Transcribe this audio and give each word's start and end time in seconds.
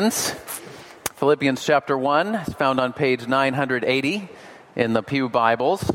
Philippians 0.00 1.64
chapter 1.64 1.98
1 1.98 2.36
is 2.36 2.54
found 2.54 2.78
on 2.78 2.92
page 2.92 3.26
980 3.26 4.28
in 4.76 4.92
the 4.92 5.02
Pew 5.02 5.28
Bibles. 5.28 5.90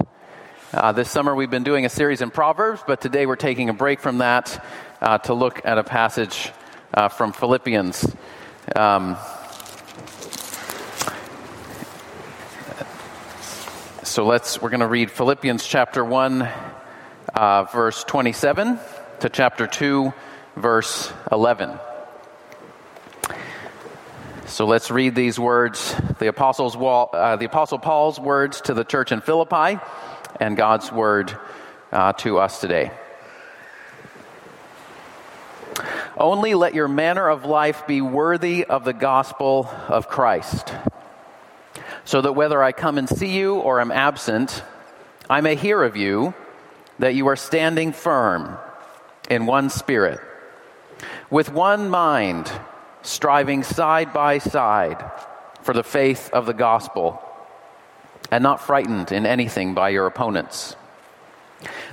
Uh, 0.74 0.92
this 0.92 1.10
summer 1.10 1.34
we've 1.34 1.50
been 1.50 1.64
doing 1.64 1.86
a 1.86 1.90
series 1.90 2.22
in 2.22 2.30
Proverbs, 2.30 2.84
but 2.86 3.00
today 3.00 3.26
we're 3.26 3.38
taking 3.38 3.70
a 3.70 3.74
break 3.74 4.02
from 4.02 4.18
that 4.18 4.62
uh, 5.00 5.20
to 5.20 5.34
look 5.34 5.62
at 5.64 5.78
a 5.78 5.86
passage 5.86 6.52
uh, 6.94 7.08
from 7.08 7.32
Philippians. 7.32 8.14
Um, 8.76 9.16
so 14.04 14.26
let's 14.26 14.62
we're 14.62 14.70
going 14.70 14.82
to 14.82 14.88
read 14.88 15.12
Philippians 15.12 15.66
chapter 15.66 16.04
1 16.04 16.50
uh, 17.36 17.64
verse 17.72 18.04
27 18.04 18.80
to 19.22 19.30
chapter 19.30 19.66
2 19.66 20.12
verse 20.58 21.10
11. 21.32 21.80
So 24.46 24.66
let's 24.66 24.92
read 24.92 25.16
these 25.16 25.40
words, 25.40 25.96
the, 26.20 26.28
Apostles, 26.28 26.76
uh, 26.76 27.38
the 27.38 27.46
Apostle 27.46 27.80
Paul's 27.80 28.20
words 28.20 28.60
to 28.62 28.74
the 28.74 28.84
church 28.84 29.14
in 29.14 29.22
Philippi, 29.22 29.80
and 30.40 30.58
God's 30.58 30.92
word 30.92 31.36
uh, 31.94 32.14
to 32.14 32.40
us 32.40 32.60
today. 32.60 32.92
Only 36.18 36.56
let 36.56 36.76
your 36.76 36.90
manner 36.90 37.30
of 37.30 37.46
life 37.46 37.88
be 37.88 38.02
worthy 38.02 38.66
of 38.66 38.84
the 38.84 38.94
gospel 38.94 39.70
of 39.88 40.10
Christ, 40.10 40.74
so 42.04 42.22
that 42.22 42.34
whether 42.34 42.62
I 42.62 42.74
come 42.74 42.98
and 42.98 43.08
see 43.08 43.36
you 43.36 43.56
or 43.56 43.80
am 43.80 43.92
absent, 43.92 44.62
I 45.30 45.40
may 45.40 45.56
hear 45.56 45.82
of 45.82 45.96
you 45.96 46.34
that 47.00 47.16
you 47.16 47.28
are 47.28 47.38
standing 47.38 47.94
firm 47.94 48.58
in 49.30 49.46
one 49.46 49.70
spirit, 49.70 50.20
with 51.32 51.52
one 51.52 51.90
mind 51.90 52.52
striving 53.04 53.64
side 53.64 54.14
by 54.14 54.40
side 54.40 55.12
for 55.62 55.74
the 55.74 55.84
faith 55.84 56.30
of 56.34 56.46
the 56.46 56.54
gospel, 56.54 57.22
and 58.32 58.42
not 58.42 58.62
frightened 58.62 59.12
in 59.12 59.26
anything 59.26 59.74
by 59.74 59.90
your 59.90 60.08
opponents. 60.08 60.76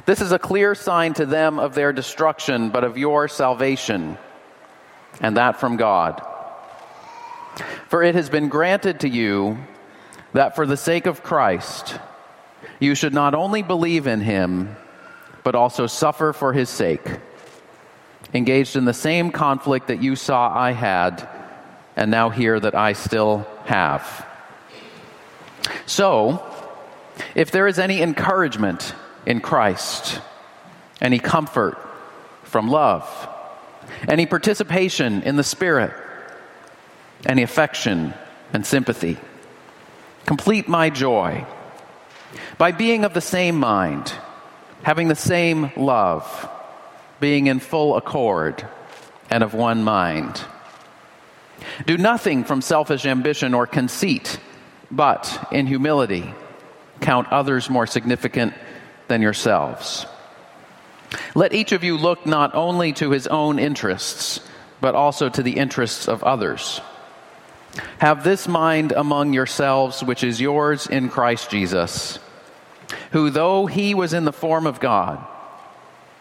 This 0.06 0.20
is 0.20 0.32
a 0.32 0.38
clear 0.38 0.74
sign 0.74 1.14
to 1.14 1.26
them 1.26 1.58
of 1.58 1.74
their 1.74 1.92
destruction, 1.92 2.70
but 2.70 2.84
of 2.84 2.96
your 2.96 3.28
salvation, 3.28 4.16
and 5.20 5.36
that 5.36 5.60
from 5.60 5.76
God. 5.76 6.22
For 7.88 8.02
it 8.02 8.14
has 8.14 8.30
been 8.30 8.48
granted 8.48 9.00
to 9.00 9.08
you 9.08 9.58
that 10.32 10.54
for 10.56 10.66
the 10.66 10.76
sake 10.76 11.06
of 11.06 11.22
Christ, 11.22 11.98
you 12.78 12.94
should 12.94 13.14
not 13.14 13.34
only 13.34 13.62
believe 13.62 14.06
in 14.06 14.20
him, 14.20 14.76
but 15.42 15.54
also 15.54 15.86
suffer 15.86 16.32
for 16.32 16.52
his 16.52 16.68
sake 16.68 17.18
engaged 18.32 18.76
in 18.76 18.84
the 18.84 18.94
same 18.94 19.30
conflict 19.30 19.88
that 19.88 20.02
you 20.02 20.16
saw 20.16 20.56
I 20.56 20.72
had, 20.72 21.28
and 21.96 22.10
now 22.10 22.30
hear 22.30 22.58
that 22.58 22.74
I 22.74 22.92
still 22.92 23.46
have. 23.64 24.26
So, 25.86 26.46
if 27.34 27.50
there 27.50 27.66
is 27.66 27.78
any 27.78 28.00
encouragement 28.00 28.94
in 29.26 29.40
Christ, 29.40 30.20
any 31.00 31.18
comfort 31.18 31.78
from 32.44 32.68
love, 32.68 33.28
any 34.08 34.26
participation 34.26 35.22
in 35.22 35.36
the 35.36 35.44
Spirit, 35.44 35.92
any 37.26 37.42
affection 37.42 38.14
and 38.52 38.64
sympathy, 38.64 39.18
complete 40.26 40.68
my 40.68 40.90
joy 40.90 41.44
by 42.58 42.72
being 42.72 43.04
of 43.04 43.14
the 43.14 43.20
same 43.20 43.56
mind, 43.56 44.12
having 44.82 45.08
the 45.08 45.14
same 45.14 45.72
love 45.76 46.48
being 47.20 47.46
in 47.46 47.60
full 47.60 47.96
accord 47.96 48.66
and 49.28 49.42
of 49.42 49.54
one 49.54 49.84
mind. 49.84 50.40
Do 51.86 51.96
nothing 51.96 52.44
from 52.44 52.62
selfish 52.62 53.04
ambition 53.06 53.54
or 53.54 53.66
conceit, 53.66 54.40
but 54.90 55.48
in 55.52 55.66
humility 55.66 56.34
count 57.00 57.28
others 57.28 57.70
more 57.70 57.86
significant 57.86 58.54
than 59.08 59.22
yourselves. 59.22 60.06
Let 61.34 61.52
each 61.52 61.72
of 61.72 61.84
you 61.84 61.96
look 61.96 62.26
not 62.26 62.54
only 62.54 62.92
to 62.94 63.10
his 63.10 63.26
own 63.26 63.58
interests, 63.58 64.40
but 64.80 64.94
also 64.94 65.28
to 65.28 65.42
the 65.42 65.56
interests 65.56 66.08
of 66.08 66.22
others. 66.22 66.80
Have 67.98 68.24
this 68.24 68.48
mind 68.48 68.92
among 68.92 69.32
yourselves, 69.32 70.02
which 70.02 70.24
is 70.24 70.40
yours 70.40 70.86
in 70.86 71.08
Christ 71.08 71.50
Jesus, 71.50 72.18
who, 73.12 73.30
though 73.30 73.66
he 73.66 73.94
was 73.94 74.12
in 74.12 74.24
the 74.24 74.32
form 74.32 74.66
of 74.66 74.80
God, 74.80 75.24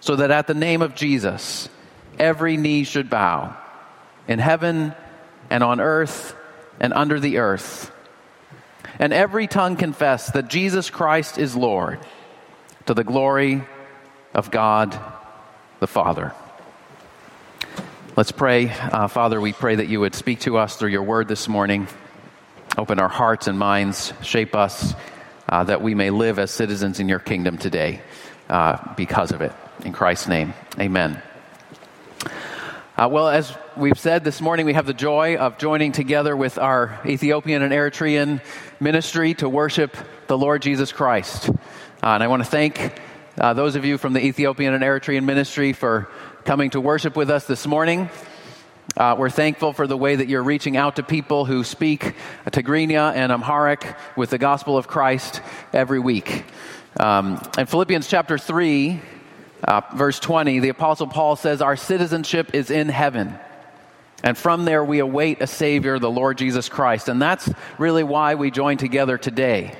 so 0.00 0.16
that 0.16 0.30
at 0.30 0.46
the 0.46 0.54
name 0.54 0.82
of 0.82 0.94
Jesus, 0.94 1.68
every 2.18 2.56
knee 2.56 2.84
should 2.84 3.10
bow 3.10 3.56
in 4.26 4.38
heaven 4.38 4.94
and 5.50 5.62
on 5.62 5.80
earth 5.80 6.34
and 6.80 6.92
under 6.92 7.18
the 7.18 7.38
earth, 7.38 7.90
and 8.98 9.12
every 9.12 9.46
tongue 9.46 9.76
confess 9.76 10.30
that 10.32 10.48
Jesus 10.48 10.90
Christ 10.90 11.38
is 11.38 11.56
Lord 11.56 11.98
to 12.86 12.94
the 12.94 13.04
glory 13.04 13.62
of 14.34 14.50
God 14.50 14.98
the 15.80 15.86
Father. 15.86 16.32
Let's 18.16 18.32
pray. 18.32 18.70
Uh, 18.70 19.06
Father, 19.08 19.40
we 19.40 19.52
pray 19.52 19.76
that 19.76 19.88
you 19.88 20.00
would 20.00 20.14
speak 20.14 20.40
to 20.40 20.58
us 20.58 20.76
through 20.76 20.90
your 20.90 21.04
word 21.04 21.28
this 21.28 21.48
morning. 21.48 21.86
Open 22.76 22.98
our 22.98 23.08
hearts 23.08 23.46
and 23.46 23.58
minds, 23.58 24.12
shape 24.22 24.56
us, 24.56 24.94
uh, 25.48 25.64
that 25.64 25.82
we 25.82 25.94
may 25.94 26.10
live 26.10 26.38
as 26.38 26.50
citizens 26.50 27.00
in 27.00 27.08
your 27.08 27.18
kingdom 27.18 27.58
today 27.58 28.00
uh, 28.48 28.94
because 28.94 29.32
of 29.32 29.40
it. 29.40 29.52
In 29.84 29.92
Christ's 29.92 30.26
name, 30.26 30.54
amen. 30.80 31.22
Uh, 32.96 33.08
well, 33.08 33.28
as 33.28 33.56
we've 33.76 33.98
said 33.98 34.24
this 34.24 34.40
morning, 34.40 34.66
we 34.66 34.72
have 34.72 34.86
the 34.86 34.92
joy 34.92 35.36
of 35.36 35.56
joining 35.56 35.92
together 35.92 36.36
with 36.36 36.58
our 36.58 36.98
Ethiopian 37.06 37.62
and 37.62 37.72
Eritrean 37.72 38.42
ministry 38.80 39.34
to 39.34 39.48
worship 39.48 39.96
the 40.26 40.36
Lord 40.36 40.62
Jesus 40.62 40.90
Christ. 40.90 41.48
Uh, 41.48 41.54
and 42.02 42.24
I 42.24 42.26
want 42.26 42.42
to 42.42 42.50
thank 42.50 43.00
uh, 43.38 43.54
those 43.54 43.76
of 43.76 43.84
you 43.84 43.98
from 43.98 44.14
the 44.14 44.24
Ethiopian 44.24 44.74
and 44.74 44.82
Eritrean 44.82 45.22
ministry 45.22 45.72
for 45.72 46.08
coming 46.44 46.70
to 46.70 46.80
worship 46.80 47.14
with 47.14 47.30
us 47.30 47.46
this 47.46 47.64
morning. 47.64 48.10
Uh, 48.96 49.14
we're 49.16 49.30
thankful 49.30 49.72
for 49.72 49.86
the 49.86 49.96
way 49.96 50.16
that 50.16 50.28
you're 50.28 50.42
reaching 50.42 50.76
out 50.76 50.96
to 50.96 51.04
people 51.04 51.44
who 51.44 51.62
speak 51.62 52.16
Tigrinya 52.46 53.14
and 53.14 53.30
Amharic 53.30 53.94
with 54.16 54.30
the 54.30 54.38
gospel 54.38 54.76
of 54.76 54.88
Christ 54.88 55.40
every 55.72 56.00
week. 56.00 56.44
Um, 56.98 57.40
in 57.56 57.66
Philippians 57.66 58.08
chapter 58.08 58.38
3, 58.38 59.00
uh, 59.64 59.80
verse 59.94 60.20
20, 60.20 60.60
the 60.60 60.68
Apostle 60.68 61.06
Paul 61.06 61.36
says, 61.36 61.60
Our 61.60 61.76
citizenship 61.76 62.54
is 62.54 62.70
in 62.70 62.88
heaven. 62.88 63.38
And 64.22 64.36
from 64.36 64.64
there, 64.64 64.84
we 64.84 64.98
await 64.98 65.40
a 65.40 65.46
Savior, 65.46 65.98
the 65.98 66.10
Lord 66.10 66.38
Jesus 66.38 66.68
Christ. 66.68 67.08
And 67.08 67.22
that's 67.22 67.48
really 67.78 68.02
why 68.02 68.34
we 68.34 68.50
join 68.50 68.76
together 68.76 69.16
today. 69.18 69.76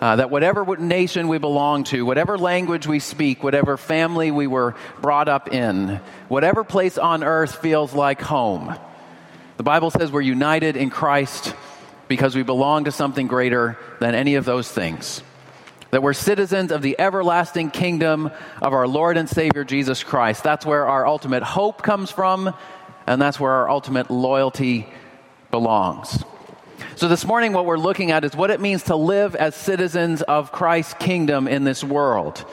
Uh, 0.00 0.16
that 0.16 0.30
whatever 0.30 0.76
nation 0.76 1.26
we 1.26 1.38
belong 1.38 1.84
to, 1.84 2.04
whatever 2.04 2.36
language 2.36 2.86
we 2.86 2.98
speak, 2.98 3.42
whatever 3.42 3.76
family 3.76 4.30
we 4.30 4.46
were 4.46 4.74
brought 5.00 5.28
up 5.28 5.52
in, 5.52 6.00
whatever 6.28 6.64
place 6.64 6.98
on 6.98 7.24
earth 7.24 7.56
feels 7.56 7.94
like 7.94 8.20
home, 8.20 8.76
the 9.56 9.62
Bible 9.62 9.90
says 9.90 10.12
we're 10.12 10.20
united 10.20 10.76
in 10.76 10.90
Christ 10.90 11.54
because 12.08 12.36
we 12.36 12.42
belong 12.42 12.84
to 12.84 12.92
something 12.92 13.26
greater 13.26 13.78
than 13.98 14.14
any 14.14 14.34
of 14.34 14.44
those 14.44 14.70
things 14.70 15.22
that 15.96 16.02
we're 16.02 16.12
citizens 16.12 16.72
of 16.72 16.82
the 16.82 17.00
everlasting 17.00 17.70
kingdom 17.70 18.30
of 18.60 18.74
our 18.74 18.86
Lord 18.86 19.16
and 19.16 19.26
Savior 19.26 19.64
Jesus 19.64 20.04
Christ. 20.04 20.44
That's 20.44 20.66
where 20.66 20.86
our 20.86 21.06
ultimate 21.06 21.42
hope 21.42 21.82
comes 21.82 22.10
from, 22.10 22.54
and 23.06 23.22
that's 23.22 23.40
where 23.40 23.52
our 23.52 23.70
ultimate 23.70 24.10
loyalty 24.10 24.86
belongs. 25.50 26.22
So, 26.96 27.08
this 27.08 27.24
morning, 27.24 27.54
what 27.54 27.64
we're 27.64 27.78
looking 27.78 28.10
at 28.10 28.26
is 28.26 28.36
what 28.36 28.50
it 28.50 28.60
means 28.60 28.82
to 28.82 28.94
live 28.94 29.34
as 29.36 29.54
citizens 29.54 30.20
of 30.20 30.52
Christ's 30.52 30.92
kingdom 30.92 31.48
in 31.48 31.64
this 31.64 31.82
world. 31.82 32.44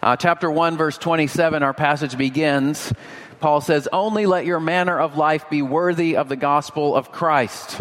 Uh, 0.00 0.14
chapter 0.14 0.48
1, 0.48 0.76
verse 0.76 0.96
27, 0.96 1.64
our 1.64 1.74
passage 1.74 2.16
begins. 2.16 2.92
Paul 3.40 3.60
says, 3.60 3.88
Only 3.92 4.26
let 4.26 4.46
your 4.46 4.60
manner 4.60 5.00
of 5.00 5.16
life 5.16 5.50
be 5.50 5.62
worthy 5.62 6.16
of 6.16 6.28
the 6.28 6.36
gospel 6.36 6.94
of 6.94 7.10
Christ. 7.10 7.80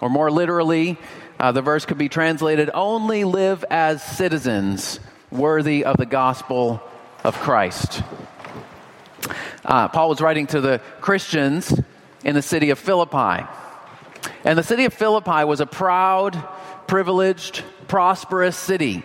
Or 0.00 0.10
more 0.10 0.32
literally, 0.32 0.98
uh, 1.42 1.50
the 1.50 1.60
verse 1.60 1.84
could 1.84 1.98
be 1.98 2.08
translated 2.08 2.70
only 2.72 3.24
live 3.24 3.64
as 3.68 4.00
citizens 4.00 5.00
worthy 5.32 5.84
of 5.84 5.96
the 5.96 6.06
gospel 6.06 6.80
of 7.24 7.34
Christ. 7.34 8.00
Uh, 9.64 9.88
Paul 9.88 10.08
was 10.08 10.20
writing 10.20 10.46
to 10.46 10.60
the 10.60 10.80
Christians 11.00 11.76
in 12.22 12.36
the 12.36 12.42
city 12.42 12.70
of 12.70 12.78
Philippi. 12.78 13.44
And 14.44 14.56
the 14.56 14.62
city 14.62 14.84
of 14.84 14.94
Philippi 14.94 15.42
was 15.42 15.58
a 15.58 15.66
proud, 15.66 16.40
privileged, 16.86 17.64
prosperous 17.88 18.56
city. 18.56 19.02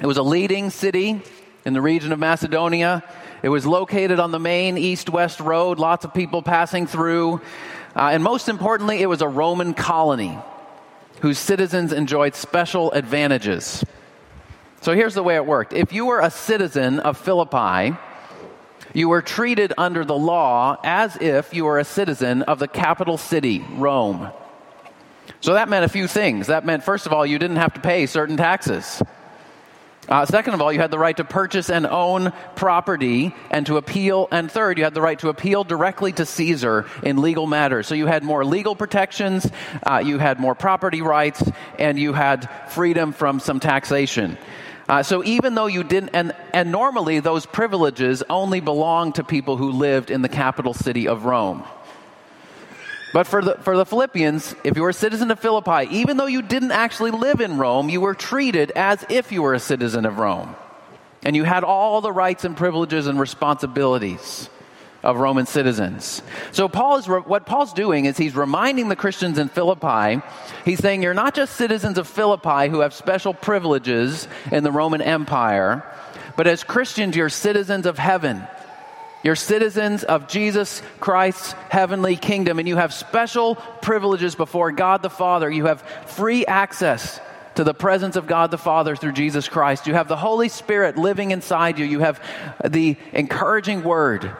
It 0.00 0.06
was 0.06 0.18
a 0.18 0.22
leading 0.22 0.70
city 0.70 1.22
in 1.64 1.72
the 1.72 1.82
region 1.82 2.12
of 2.12 2.20
Macedonia. 2.20 3.02
It 3.42 3.48
was 3.48 3.66
located 3.66 4.20
on 4.20 4.30
the 4.30 4.38
main 4.38 4.78
east 4.78 5.10
west 5.10 5.40
road, 5.40 5.80
lots 5.80 6.04
of 6.04 6.14
people 6.14 6.40
passing 6.40 6.86
through. 6.86 7.40
Uh, 7.96 8.10
and 8.12 8.22
most 8.22 8.48
importantly, 8.48 9.02
it 9.02 9.06
was 9.06 9.22
a 9.22 9.28
Roman 9.28 9.74
colony 9.74 10.38
whose 11.20 11.38
citizens 11.38 11.92
enjoyed 11.92 12.34
special 12.34 12.92
advantages. 12.92 13.84
So 14.80 14.94
here's 14.94 15.14
the 15.14 15.22
way 15.22 15.36
it 15.36 15.46
worked 15.46 15.72
if 15.72 15.92
you 15.92 16.06
were 16.06 16.20
a 16.20 16.30
citizen 16.30 17.00
of 17.00 17.18
Philippi, 17.18 17.96
you 18.92 19.08
were 19.08 19.22
treated 19.22 19.72
under 19.76 20.04
the 20.04 20.16
law 20.16 20.78
as 20.84 21.16
if 21.16 21.52
you 21.52 21.64
were 21.64 21.78
a 21.78 21.84
citizen 21.84 22.42
of 22.42 22.58
the 22.58 22.68
capital 22.68 23.18
city, 23.18 23.64
Rome. 23.72 24.30
So 25.40 25.54
that 25.54 25.68
meant 25.68 25.84
a 25.84 25.88
few 25.88 26.06
things. 26.06 26.46
That 26.46 26.64
meant, 26.64 26.82
first 26.84 27.06
of 27.06 27.12
all, 27.12 27.26
you 27.26 27.38
didn't 27.38 27.56
have 27.56 27.74
to 27.74 27.80
pay 27.80 28.06
certain 28.06 28.36
taxes. 28.36 29.02
Uh, 30.08 30.24
second 30.24 30.54
of 30.54 30.62
all, 30.62 30.72
you 30.72 30.78
had 30.78 30.92
the 30.92 30.98
right 30.98 31.16
to 31.16 31.24
purchase 31.24 31.68
and 31.68 31.84
own 31.84 32.32
property 32.54 33.34
and 33.50 33.66
to 33.66 33.76
appeal. 33.76 34.28
And 34.30 34.50
third, 34.50 34.78
you 34.78 34.84
had 34.84 34.94
the 34.94 35.00
right 35.00 35.18
to 35.18 35.28
appeal 35.28 35.64
directly 35.64 36.12
to 36.12 36.24
Caesar 36.24 36.86
in 37.02 37.20
legal 37.20 37.46
matters. 37.46 37.88
So 37.88 37.96
you 37.96 38.06
had 38.06 38.22
more 38.22 38.44
legal 38.44 38.76
protections, 38.76 39.50
uh, 39.84 40.02
you 40.04 40.18
had 40.18 40.38
more 40.38 40.54
property 40.54 41.02
rights, 41.02 41.42
and 41.78 41.98
you 41.98 42.12
had 42.12 42.48
freedom 42.68 43.12
from 43.12 43.40
some 43.40 43.58
taxation. 43.58 44.38
Uh, 44.88 45.02
so 45.02 45.24
even 45.24 45.56
though 45.56 45.66
you 45.66 45.82
didn't, 45.82 46.10
and, 46.10 46.32
and 46.52 46.70
normally 46.70 47.18
those 47.18 47.44
privileges 47.44 48.22
only 48.30 48.60
belonged 48.60 49.16
to 49.16 49.24
people 49.24 49.56
who 49.56 49.72
lived 49.72 50.12
in 50.12 50.22
the 50.22 50.28
capital 50.28 50.72
city 50.72 51.08
of 51.08 51.24
Rome. 51.24 51.64
But 53.16 53.26
for 53.26 53.42
the, 53.42 53.54
for 53.54 53.78
the 53.78 53.86
Philippians, 53.86 54.54
if 54.62 54.76
you 54.76 54.82
were 54.82 54.90
a 54.90 54.92
citizen 54.92 55.30
of 55.30 55.40
Philippi, 55.40 55.88
even 55.90 56.18
though 56.18 56.26
you 56.26 56.42
didn't 56.42 56.72
actually 56.72 57.12
live 57.12 57.40
in 57.40 57.56
Rome, 57.56 57.88
you 57.88 58.02
were 58.02 58.12
treated 58.12 58.72
as 58.72 59.02
if 59.08 59.32
you 59.32 59.40
were 59.40 59.54
a 59.54 59.58
citizen 59.58 60.04
of 60.04 60.18
Rome. 60.18 60.54
And 61.22 61.34
you 61.34 61.42
had 61.44 61.64
all 61.64 62.02
the 62.02 62.12
rights 62.12 62.44
and 62.44 62.54
privileges 62.54 63.06
and 63.06 63.18
responsibilities 63.18 64.50
of 65.02 65.16
Roman 65.16 65.46
citizens. 65.46 66.20
So 66.52 66.68
Paul 66.68 66.98
is 66.98 67.08
what 67.08 67.46
Paul's 67.46 67.72
doing 67.72 68.04
is 68.04 68.18
he's 68.18 68.36
reminding 68.36 68.90
the 68.90 68.96
Christians 68.96 69.38
in 69.38 69.48
Philippi. 69.48 70.20
He's 70.66 70.80
saying 70.80 71.02
you're 71.02 71.14
not 71.14 71.34
just 71.34 71.56
citizens 71.56 71.96
of 71.96 72.06
Philippi 72.06 72.68
who 72.68 72.80
have 72.80 72.92
special 72.92 73.32
privileges 73.32 74.28
in 74.52 74.62
the 74.62 74.70
Roman 74.70 75.00
Empire, 75.00 75.90
but 76.36 76.46
as 76.46 76.62
Christians 76.62 77.16
you're 77.16 77.30
citizens 77.30 77.86
of 77.86 77.96
heaven. 77.96 78.46
You're 79.22 79.36
citizens 79.36 80.04
of 80.04 80.28
Jesus 80.28 80.82
Christ's 81.00 81.52
heavenly 81.70 82.16
kingdom, 82.16 82.58
and 82.58 82.68
you 82.68 82.76
have 82.76 82.92
special 82.92 83.56
privileges 83.56 84.34
before 84.34 84.70
God 84.72 85.02
the 85.02 85.10
Father. 85.10 85.50
You 85.50 85.66
have 85.66 85.82
free 86.06 86.46
access 86.46 87.20
to 87.56 87.64
the 87.64 87.74
presence 87.74 88.16
of 88.16 88.26
God 88.26 88.50
the 88.50 88.58
Father 88.58 88.94
through 88.94 89.12
Jesus 89.12 89.48
Christ. 89.48 89.86
You 89.86 89.94
have 89.94 90.08
the 90.08 90.16
Holy 90.16 90.48
Spirit 90.48 90.96
living 90.96 91.30
inside 91.30 91.78
you. 91.78 91.86
You 91.86 92.00
have 92.00 92.22
the 92.64 92.96
encouraging 93.12 93.82
word 93.82 94.30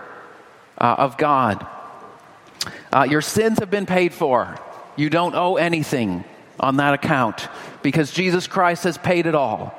uh, 0.79 0.95
of 0.99 1.17
God. 1.17 1.67
Uh, 2.93 3.07
your 3.09 3.23
sins 3.23 3.59
have 3.59 3.71
been 3.71 3.87
paid 3.87 4.13
for. 4.13 4.57
You 4.97 5.11
don't 5.11 5.35
owe 5.35 5.57
anything 5.57 6.25
on 6.61 6.77
that 6.77 6.95
account 6.95 7.49
because 7.83 8.11
Jesus 8.13 8.47
Christ 8.47 8.85
has 8.85 8.99
paid 8.99 9.27
it 9.27 9.35
all. 9.35 9.75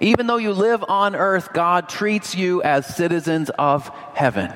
Even 0.00 0.26
though 0.26 0.36
you 0.36 0.52
live 0.52 0.84
on 0.88 1.14
earth, 1.14 1.52
God 1.52 1.88
treats 1.88 2.34
you 2.34 2.62
as 2.62 2.86
citizens 2.86 3.50
of 3.50 3.88
heaven 4.14 4.52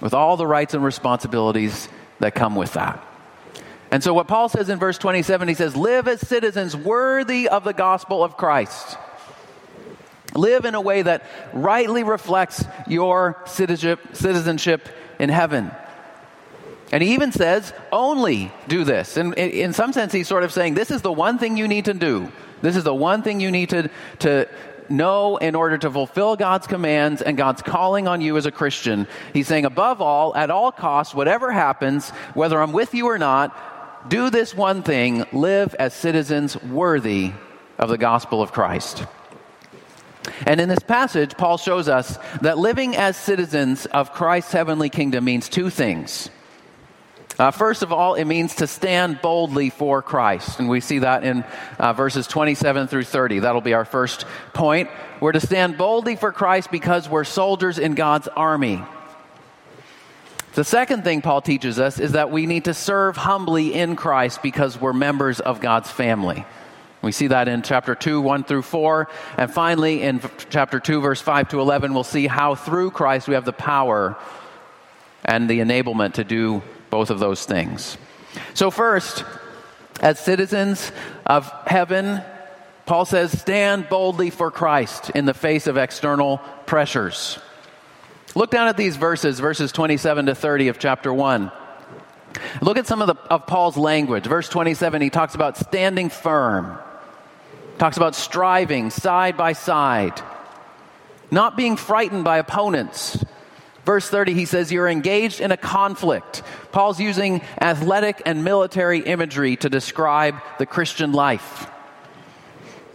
with 0.00 0.14
all 0.14 0.36
the 0.36 0.46
rights 0.46 0.74
and 0.74 0.82
responsibilities 0.82 1.88
that 2.20 2.34
come 2.34 2.56
with 2.56 2.72
that. 2.74 3.02
And 3.90 4.02
so, 4.02 4.12
what 4.12 4.26
Paul 4.26 4.48
says 4.48 4.68
in 4.68 4.78
verse 4.78 4.98
27, 4.98 5.46
he 5.46 5.54
says, 5.54 5.76
Live 5.76 6.08
as 6.08 6.20
citizens 6.20 6.76
worthy 6.76 7.48
of 7.48 7.62
the 7.62 7.72
gospel 7.72 8.24
of 8.24 8.36
Christ. 8.36 8.96
Live 10.34 10.64
in 10.64 10.74
a 10.74 10.80
way 10.80 11.02
that 11.02 11.24
rightly 11.52 12.02
reflects 12.02 12.64
your 12.88 13.40
citizenship, 13.46 14.88
in 15.18 15.28
heaven. 15.28 15.70
And 16.90 17.02
he 17.02 17.14
even 17.14 17.32
says, 17.32 17.72
only 17.92 18.52
do 18.68 18.84
this. 18.84 19.16
And 19.16 19.34
in 19.34 19.72
some 19.72 19.92
sense, 19.92 20.12
he's 20.12 20.28
sort 20.28 20.42
of 20.42 20.52
saying, 20.52 20.74
this 20.74 20.90
is 20.90 21.02
the 21.02 21.12
one 21.12 21.38
thing 21.38 21.56
you 21.56 21.68
need 21.68 21.86
to 21.86 21.94
do. 21.94 22.30
This 22.64 22.76
is 22.76 22.84
the 22.84 22.94
one 22.94 23.22
thing 23.22 23.40
you 23.40 23.50
need 23.50 23.68
to, 23.70 23.90
to 24.20 24.48
know 24.88 25.36
in 25.36 25.54
order 25.54 25.76
to 25.76 25.90
fulfill 25.90 26.34
God's 26.34 26.66
commands 26.66 27.20
and 27.20 27.36
God's 27.36 27.60
calling 27.60 28.08
on 28.08 28.22
you 28.22 28.38
as 28.38 28.46
a 28.46 28.50
Christian. 28.50 29.06
He's 29.34 29.46
saying, 29.46 29.66
above 29.66 30.00
all, 30.00 30.34
at 30.34 30.50
all 30.50 30.72
costs, 30.72 31.14
whatever 31.14 31.52
happens, 31.52 32.08
whether 32.32 32.58
I'm 32.58 32.72
with 32.72 32.94
you 32.94 33.06
or 33.06 33.18
not, 33.18 34.08
do 34.08 34.30
this 34.30 34.54
one 34.54 34.82
thing 34.82 35.26
live 35.30 35.74
as 35.78 35.92
citizens 35.92 36.60
worthy 36.62 37.32
of 37.78 37.90
the 37.90 37.98
gospel 37.98 38.40
of 38.40 38.50
Christ. 38.50 39.04
And 40.46 40.58
in 40.58 40.70
this 40.70 40.78
passage, 40.78 41.36
Paul 41.36 41.58
shows 41.58 41.86
us 41.86 42.18
that 42.40 42.56
living 42.56 42.96
as 42.96 43.18
citizens 43.18 43.84
of 43.84 44.14
Christ's 44.14 44.52
heavenly 44.52 44.88
kingdom 44.88 45.24
means 45.24 45.50
two 45.50 45.68
things. 45.68 46.30
Uh, 47.38 47.50
first 47.50 47.82
of 47.82 47.92
all, 47.92 48.14
it 48.14 48.26
means 48.26 48.54
to 48.56 48.66
stand 48.66 49.20
boldly 49.20 49.68
for 49.68 50.02
Christ. 50.02 50.60
And 50.60 50.68
we 50.68 50.80
see 50.80 51.00
that 51.00 51.24
in 51.24 51.44
uh, 51.78 51.92
verses 51.92 52.28
27 52.28 52.86
through 52.86 53.04
30. 53.04 53.40
That'll 53.40 53.60
be 53.60 53.74
our 53.74 53.84
first 53.84 54.24
point. 54.52 54.88
We're 55.20 55.32
to 55.32 55.40
stand 55.40 55.76
boldly 55.76 56.14
for 56.14 56.30
Christ 56.30 56.70
because 56.70 57.08
we're 57.08 57.24
soldiers 57.24 57.78
in 57.78 57.94
God's 57.94 58.28
army. 58.28 58.82
The 60.54 60.62
second 60.62 61.02
thing 61.02 61.22
Paul 61.22 61.40
teaches 61.40 61.80
us 61.80 61.98
is 61.98 62.12
that 62.12 62.30
we 62.30 62.46
need 62.46 62.66
to 62.66 62.74
serve 62.74 63.16
humbly 63.16 63.74
in 63.74 63.96
Christ 63.96 64.40
because 64.40 64.80
we're 64.80 64.92
members 64.92 65.40
of 65.40 65.60
God's 65.60 65.90
family. 65.90 66.44
We 67.02 67.10
see 67.10 67.26
that 67.26 67.48
in 67.48 67.62
chapter 67.62 67.96
2, 67.96 68.20
1 68.20 68.44
through 68.44 68.62
4. 68.62 69.08
And 69.36 69.52
finally, 69.52 70.02
in 70.02 70.20
chapter 70.50 70.78
2, 70.78 71.00
verse 71.00 71.20
5 71.20 71.48
to 71.48 71.60
11, 71.60 71.92
we'll 71.92 72.04
see 72.04 72.28
how 72.28 72.54
through 72.54 72.92
Christ 72.92 73.26
we 73.26 73.34
have 73.34 73.44
the 73.44 73.52
power 73.52 74.16
and 75.24 75.50
the 75.50 75.58
enablement 75.58 76.14
to 76.14 76.24
do 76.24 76.62
both 76.94 77.10
of 77.10 77.18
those 77.18 77.44
things. 77.44 77.98
So, 78.54 78.70
first, 78.70 79.24
as 80.00 80.20
citizens 80.20 80.92
of 81.26 81.50
heaven, 81.66 82.22
Paul 82.86 83.04
says, 83.04 83.36
stand 83.36 83.88
boldly 83.88 84.30
for 84.30 84.52
Christ 84.52 85.10
in 85.10 85.24
the 85.24 85.34
face 85.34 85.66
of 85.66 85.76
external 85.76 86.38
pressures. 86.66 87.40
Look 88.36 88.52
down 88.52 88.68
at 88.68 88.76
these 88.76 88.94
verses, 88.94 89.40
verses 89.40 89.72
27 89.72 90.26
to 90.26 90.36
30 90.36 90.68
of 90.68 90.78
chapter 90.78 91.12
1. 91.12 91.50
Look 92.62 92.78
at 92.78 92.86
some 92.86 93.02
of, 93.02 93.08
the, 93.08 93.16
of 93.28 93.48
Paul's 93.48 93.76
language. 93.76 94.26
Verse 94.26 94.48
27, 94.48 95.02
he 95.02 95.10
talks 95.10 95.34
about 95.34 95.56
standing 95.56 96.10
firm, 96.10 96.78
talks 97.76 97.96
about 97.96 98.14
striving 98.14 98.90
side 98.90 99.36
by 99.36 99.52
side, 99.52 100.22
not 101.32 101.56
being 101.56 101.76
frightened 101.76 102.22
by 102.22 102.38
opponents, 102.38 103.24
Verse 103.84 104.08
30, 104.08 104.34
he 104.34 104.44
says, 104.46 104.72
You're 104.72 104.88
engaged 104.88 105.40
in 105.40 105.52
a 105.52 105.56
conflict. 105.56 106.42
Paul's 106.72 106.98
using 106.98 107.42
athletic 107.60 108.22
and 108.24 108.42
military 108.42 109.00
imagery 109.00 109.56
to 109.56 109.68
describe 109.68 110.36
the 110.58 110.66
Christian 110.66 111.12
life. 111.12 111.70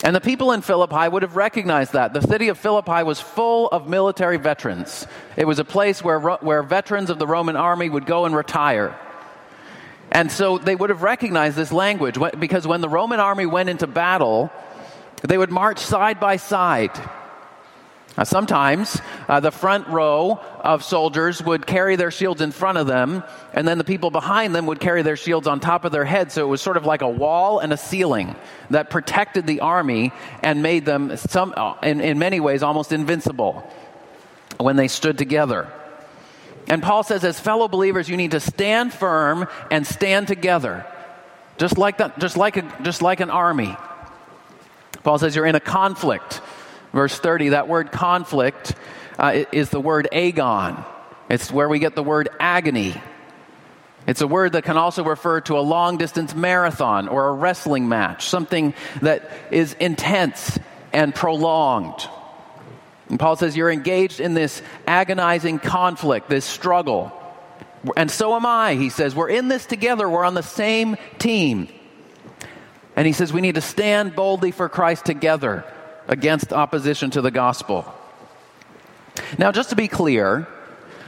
And 0.04 0.16
the 0.16 0.22
people 0.22 0.54
in 0.54 0.62
Philippi 0.62 1.10
would 1.10 1.24
have 1.24 1.36
recognized 1.36 1.94
that. 1.94 2.14
The 2.14 2.22
city 2.22 2.48
of 2.48 2.58
Philippi 2.58 3.04
was 3.04 3.20
full 3.20 3.68
of 3.68 3.88
military 3.88 4.38
veterans. 4.38 5.06
It 5.36 5.46
was 5.46 5.60
a 5.60 5.66
place 5.66 6.02
where, 6.02 6.20
where 6.20 6.64
veterans 6.64 7.10
of 7.10 7.20
the 7.20 7.28
Roman 7.28 7.58
army 7.58 7.90
would 7.90 8.06
go 8.06 8.26
and 8.26 8.36
retire. 8.36 8.98
And 10.12 10.32
so 10.32 10.58
they 10.58 10.76
would 10.76 10.90
have 10.90 11.04
recognized 11.04 11.56
this 11.56 11.72
language 11.72 12.18
because 12.40 12.66
when 12.66 12.82
the 12.82 12.90
Roman 12.90 13.20
army 13.20 13.46
went 13.46 13.70
into 13.70 13.88
battle, 13.88 14.50
they 15.22 15.38
would 15.38 15.52
march 15.52 15.80
side 15.80 16.20
by 16.20 16.38
side 16.38 16.98
sometimes 18.24 19.02
uh, 19.28 19.40
the 19.40 19.52
front 19.52 19.88
row 19.88 20.40
of 20.60 20.84
soldiers 20.84 21.42
would 21.44 21.66
carry 21.66 21.96
their 21.96 22.12
shields 22.12 22.42
in 22.42 22.52
front 22.52 22.78
of 22.78 22.88
them, 22.88 23.24
and 23.54 23.68
then 23.68 23.78
the 23.78 23.84
people 23.84 24.12
behind 24.12 24.54
them 24.54 24.66
would 24.66 24.80
carry 24.80 25.04
their 25.04 25.16
shields 25.16 25.48
on 25.48 25.60
top 25.60 25.86
of 25.86 25.92
their 25.92 26.06
heads. 26.06 26.34
So 26.34 26.46
it 26.46 26.50
was 26.50 26.62
sort 26.62 26.78
of 26.78 26.86
like 26.86 27.02
a 27.02 27.08
wall 27.08 27.60
and 27.60 27.72
a 27.72 27.78
ceiling 27.78 28.36
that 28.70 28.90
protected 28.90 29.48
the 29.48 29.62
army 29.62 30.12
and 30.44 30.62
made 30.62 30.86
them, 30.86 31.16
some, 31.18 31.54
uh, 31.56 31.76
in, 31.84 32.02
in 32.02 32.20
many 32.20 32.40
ways, 32.40 32.64
almost 32.64 32.92
invincible 32.92 33.64
when 34.58 34.76
they 34.76 34.88
stood 34.88 35.18
together. 35.18 35.72
And 36.68 36.84
Paul 36.84 37.04
says, 37.04 37.24
as 37.24 37.40
fellow 37.40 37.68
believers, 37.68 38.10
you 38.10 38.18
need 38.18 38.32
to 38.32 38.40
stand 38.40 38.94
firm 38.94 39.48
and 39.72 39.88
stand 39.88 40.28
together, 40.28 40.86
just 41.58 41.78
like, 41.78 41.98
that, 41.98 42.20
just 42.20 42.38
like, 42.38 42.58
a, 42.58 42.78
just 42.84 43.02
like 43.02 43.22
an 43.22 43.30
army. 43.30 43.76
Paul 45.04 45.18
says, 45.18 45.36
you're 45.36 45.46
in 45.46 45.56
a 45.56 45.62
conflict. 45.62 46.42
Verse 46.94 47.18
30, 47.18 47.50
that 47.50 47.68
word 47.68 47.92
conflict 47.92 48.74
uh, 49.18 49.44
is 49.52 49.70
the 49.70 49.80
word 49.80 50.08
agon. 50.12 50.84
It's 51.30 51.52
where 51.52 51.70
we 51.70 51.80
get 51.80 51.96
the 51.96 52.04
word 52.04 52.30
agony. 52.40 53.00
It's 54.08 54.22
a 54.22 54.28
word 54.28 54.54
that 54.54 54.64
can 54.64 54.78
also 54.78 55.04
refer 55.04 55.42
to 55.42 55.58
a 55.58 55.62
long 55.62 55.98
distance 55.98 56.34
marathon 56.34 57.08
or 57.08 57.28
a 57.28 57.34
wrestling 57.34 57.88
match, 57.88 58.28
something 58.28 58.74
that 59.02 59.30
is 59.52 59.74
intense 59.74 60.58
and 60.92 61.14
prolonged. 61.14 62.08
And 63.10 63.20
Paul 63.20 63.36
says 63.36 63.56
you're 63.56 63.70
engaged 63.70 64.20
in 64.20 64.34
this 64.34 64.64
agonizing 64.88 65.60
conflict, 65.60 66.30
this 66.30 66.46
struggle. 66.46 67.12
And 67.96 68.10
so 68.10 68.36
am 68.36 68.46
I, 68.46 68.76
he 68.76 68.90
says. 68.90 69.14
We're 69.14 69.30
in 69.30 69.48
this 69.48 69.66
together, 69.66 70.10
we're 70.10 70.26
on 70.26 70.34
the 70.34 70.42
same 70.42 70.98
team. 71.20 71.68
And 72.96 73.06
he 73.06 73.14
says 73.14 73.32
we 73.32 73.42
need 73.42 73.56
to 73.56 73.62
stand 73.62 74.16
boldly 74.16 74.52
for 74.52 74.70
Christ 74.70 75.06
together 75.06 75.66
against 76.10 76.52
opposition 76.52 77.12
to 77.12 77.22
the 77.22 77.32
gospel. 77.32 77.86
Now, 79.38 79.54
just 79.54 79.70
to 79.70 79.76
be 79.76 79.88
clear, 79.88 80.48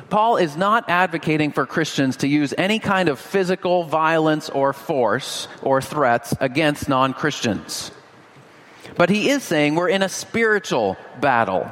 Paul 0.10 0.38
is 0.38 0.56
not 0.56 0.90
advocating 0.90 1.52
for 1.52 1.66
Christians 1.66 2.18
to 2.18 2.28
use 2.28 2.54
any 2.58 2.80
kind 2.80 3.10
of 3.10 3.20
physical 3.20 3.84
violence 3.84 4.50
or 4.50 4.74
force 4.74 5.48
or 5.62 5.82
threats 5.82 6.34
against 6.40 6.88
non 6.88 7.14
Christians. 7.14 7.92
But 8.96 9.10
he 9.10 9.30
is 9.30 9.44
saying 9.44 9.76
we're 9.76 9.90
in 9.90 10.04
a 10.04 10.10
spiritual 10.10 10.98
battle. 11.20 11.70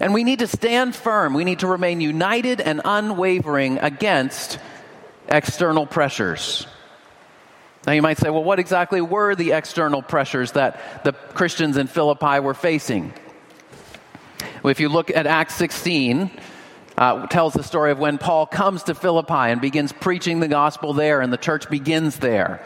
And 0.00 0.12
we 0.12 0.24
need 0.24 0.40
to 0.40 0.46
stand 0.46 0.96
firm. 0.96 1.34
We 1.34 1.44
need 1.44 1.60
to 1.60 1.66
remain 1.66 2.00
united 2.00 2.60
and 2.60 2.80
unwavering 2.84 3.78
against 3.78 4.58
external 5.28 5.86
pressures. 5.86 6.66
Now, 7.86 7.92
you 7.92 8.02
might 8.02 8.18
say, 8.18 8.30
well, 8.30 8.42
what 8.42 8.58
exactly 8.58 9.00
were 9.00 9.36
the 9.36 9.52
external 9.52 10.02
pressures 10.02 10.52
that 10.52 11.04
the 11.04 11.12
Christians 11.12 11.76
in 11.76 11.86
Philippi 11.86 12.40
were 12.40 12.54
facing? 12.54 13.12
Well, 14.62 14.72
if 14.72 14.80
you 14.80 14.88
look 14.88 15.10
at 15.10 15.26
Acts 15.26 15.54
16, 15.54 16.30
uh, 16.98 17.26
tells 17.28 17.54
the 17.54 17.62
story 17.62 17.92
of 17.92 17.98
when 17.98 18.18
Paul 18.18 18.46
comes 18.46 18.82
to 18.84 18.94
Philippi 18.94 19.34
and 19.34 19.60
begins 19.60 19.92
preaching 19.92 20.40
the 20.40 20.48
gospel 20.48 20.94
there, 20.94 21.20
and 21.20 21.32
the 21.32 21.36
church 21.36 21.70
begins 21.70 22.18
there. 22.18 22.60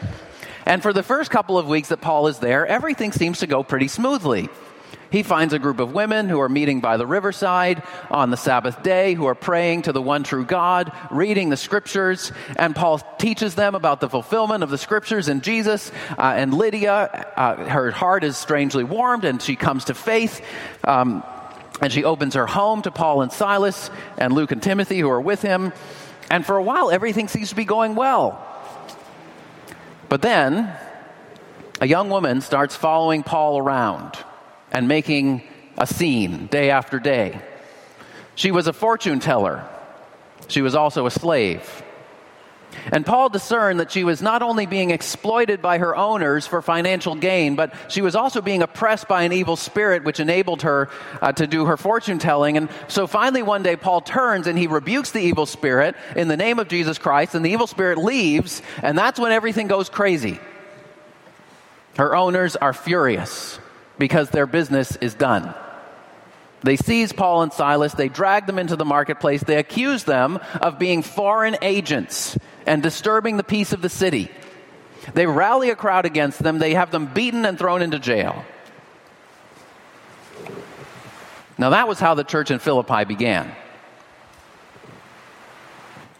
And 0.65 0.81
for 0.81 0.93
the 0.93 1.03
first 1.03 1.29
couple 1.29 1.57
of 1.57 1.67
weeks 1.67 1.89
that 1.89 2.01
Paul 2.01 2.27
is 2.27 2.39
there, 2.39 2.65
everything 2.65 3.11
seems 3.11 3.39
to 3.39 3.47
go 3.47 3.61
pretty 3.61 3.87
smoothly. 3.87 4.49
He 5.11 5.23
finds 5.23 5.53
a 5.53 5.59
group 5.59 5.79
of 5.79 5.93
women 5.93 6.29
who 6.29 6.39
are 6.39 6.47
meeting 6.47 6.79
by 6.79 6.95
the 6.95 7.05
riverside 7.05 7.83
on 8.09 8.31
the 8.31 8.37
Sabbath 8.37 8.81
day, 8.81 9.13
who 9.13 9.25
are 9.25 9.35
praying 9.35 9.83
to 9.83 9.91
the 9.91 10.01
one 10.01 10.23
true 10.23 10.45
God, 10.45 10.91
reading 11.11 11.49
the 11.49 11.57
scriptures, 11.57 12.31
and 12.55 12.73
Paul 12.73 12.99
teaches 13.17 13.55
them 13.55 13.75
about 13.75 13.99
the 13.99 14.09
fulfillment 14.09 14.63
of 14.63 14.69
the 14.69 14.77
scriptures 14.77 15.27
in 15.27 15.41
Jesus. 15.41 15.91
Uh, 16.17 16.33
and 16.37 16.53
Lydia, 16.53 17.33
uh, 17.35 17.55
her 17.65 17.91
heart 17.91 18.23
is 18.23 18.37
strangely 18.37 18.85
warmed, 18.85 19.25
and 19.25 19.41
she 19.41 19.57
comes 19.57 19.85
to 19.85 19.93
faith. 19.93 20.41
Um, 20.85 21.23
and 21.81 21.91
she 21.91 22.05
opens 22.05 22.35
her 22.35 22.47
home 22.47 22.81
to 22.83 22.91
Paul 22.91 23.21
and 23.21 23.33
Silas 23.33 23.89
and 24.17 24.33
Luke 24.33 24.51
and 24.51 24.63
Timothy, 24.63 24.99
who 24.99 25.09
are 25.09 25.19
with 25.19 25.41
him. 25.41 25.73
And 26.29 26.45
for 26.45 26.55
a 26.55 26.63
while, 26.63 26.89
everything 26.89 27.27
seems 27.27 27.49
to 27.49 27.55
be 27.55 27.65
going 27.65 27.95
well. 27.95 28.47
But 30.07 30.21
then, 30.21 30.71
a 31.81 31.87
young 31.87 32.09
woman 32.09 32.39
starts 32.39 32.75
following 32.75 33.23
Paul 33.23 33.57
around 33.57 34.17
and 34.71 34.87
making 34.87 35.43
a 35.77 35.87
scene 35.87 36.47
day 36.47 36.69
after 36.69 36.99
day. 36.99 37.39
She 38.35 38.51
was 38.51 38.67
a 38.67 38.73
fortune 38.73 39.19
teller, 39.19 39.67
she 40.47 40.61
was 40.61 40.75
also 40.75 41.05
a 41.05 41.11
slave. 41.11 41.83
And 42.91 43.05
Paul 43.05 43.29
discerned 43.29 43.79
that 43.79 43.91
she 43.91 44.03
was 44.03 44.21
not 44.21 44.41
only 44.41 44.65
being 44.65 44.91
exploited 44.91 45.61
by 45.61 45.77
her 45.77 45.95
owners 45.95 46.47
for 46.47 46.61
financial 46.61 47.15
gain, 47.15 47.55
but 47.55 47.73
she 47.89 48.01
was 48.01 48.15
also 48.15 48.41
being 48.41 48.61
oppressed 48.61 49.07
by 49.07 49.23
an 49.23 49.33
evil 49.33 49.55
spirit 49.55 50.03
which 50.03 50.19
enabled 50.19 50.61
her 50.61 50.89
uh, 51.21 51.31
to 51.33 51.47
do 51.47 51.65
her 51.65 51.77
fortune 51.77 52.17
telling. 52.17 52.57
And 52.57 52.69
so 52.87 53.07
finally, 53.07 53.43
one 53.43 53.63
day, 53.63 53.75
Paul 53.75 54.01
turns 54.01 54.47
and 54.47 54.57
he 54.57 54.67
rebukes 54.67 55.11
the 55.11 55.19
evil 55.19 55.45
spirit 55.45 55.95
in 56.15 56.27
the 56.27 56.37
name 56.37 56.59
of 56.59 56.69
Jesus 56.69 56.97
Christ, 56.97 57.35
and 57.35 57.45
the 57.45 57.51
evil 57.51 57.67
spirit 57.67 57.97
leaves, 57.97 58.61
and 58.81 58.97
that's 58.97 59.19
when 59.19 59.31
everything 59.31 59.67
goes 59.67 59.89
crazy. 59.89 60.39
Her 61.97 62.15
owners 62.15 62.55
are 62.55 62.73
furious 62.73 63.59
because 64.01 64.31
their 64.31 64.47
business 64.47 64.95
is 64.95 65.13
done. 65.13 65.53
They 66.63 66.75
seize 66.75 67.13
Paul 67.13 67.43
and 67.43 67.53
Silas, 67.53 67.93
they 67.93 68.09
drag 68.09 68.47
them 68.47 68.57
into 68.57 68.75
the 68.75 68.83
marketplace, 68.83 69.43
they 69.43 69.57
accuse 69.57 70.05
them 70.05 70.39
of 70.59 70.79
being 70.79 71.03
foreign 71.03 71.55
agents 71.61 72.35
and 72.65 72.81
disturbing 72.81 73.37
the 73.37 73.43
peace 73.43 73.73
of 73.73 73.83
the 73.83 73.89
city. 73.89 74.31
They 75.13 75.27
rally 75.27 75.69
a 75.69 75.75
crowd 75.75 76.07
against 76.07 76.41
them, 76.41 76.57
they 76.57 76.73
have 76.73 76.89
them 76.89 77.13
beaten 77.13 77.45
and 77.45 77.59
thrown 77.59 77.83
into 77.83 77.99
jail. 77.99 78.43
Now, 81.59 81.69
that 81.69 81.87
was 81.87 81.99
how 81.99 82.15
the 82.15 82.23
church 82.23 82.49
in 82.49 82.57
Philippi 82.57 83.05
began. 83.05 83.51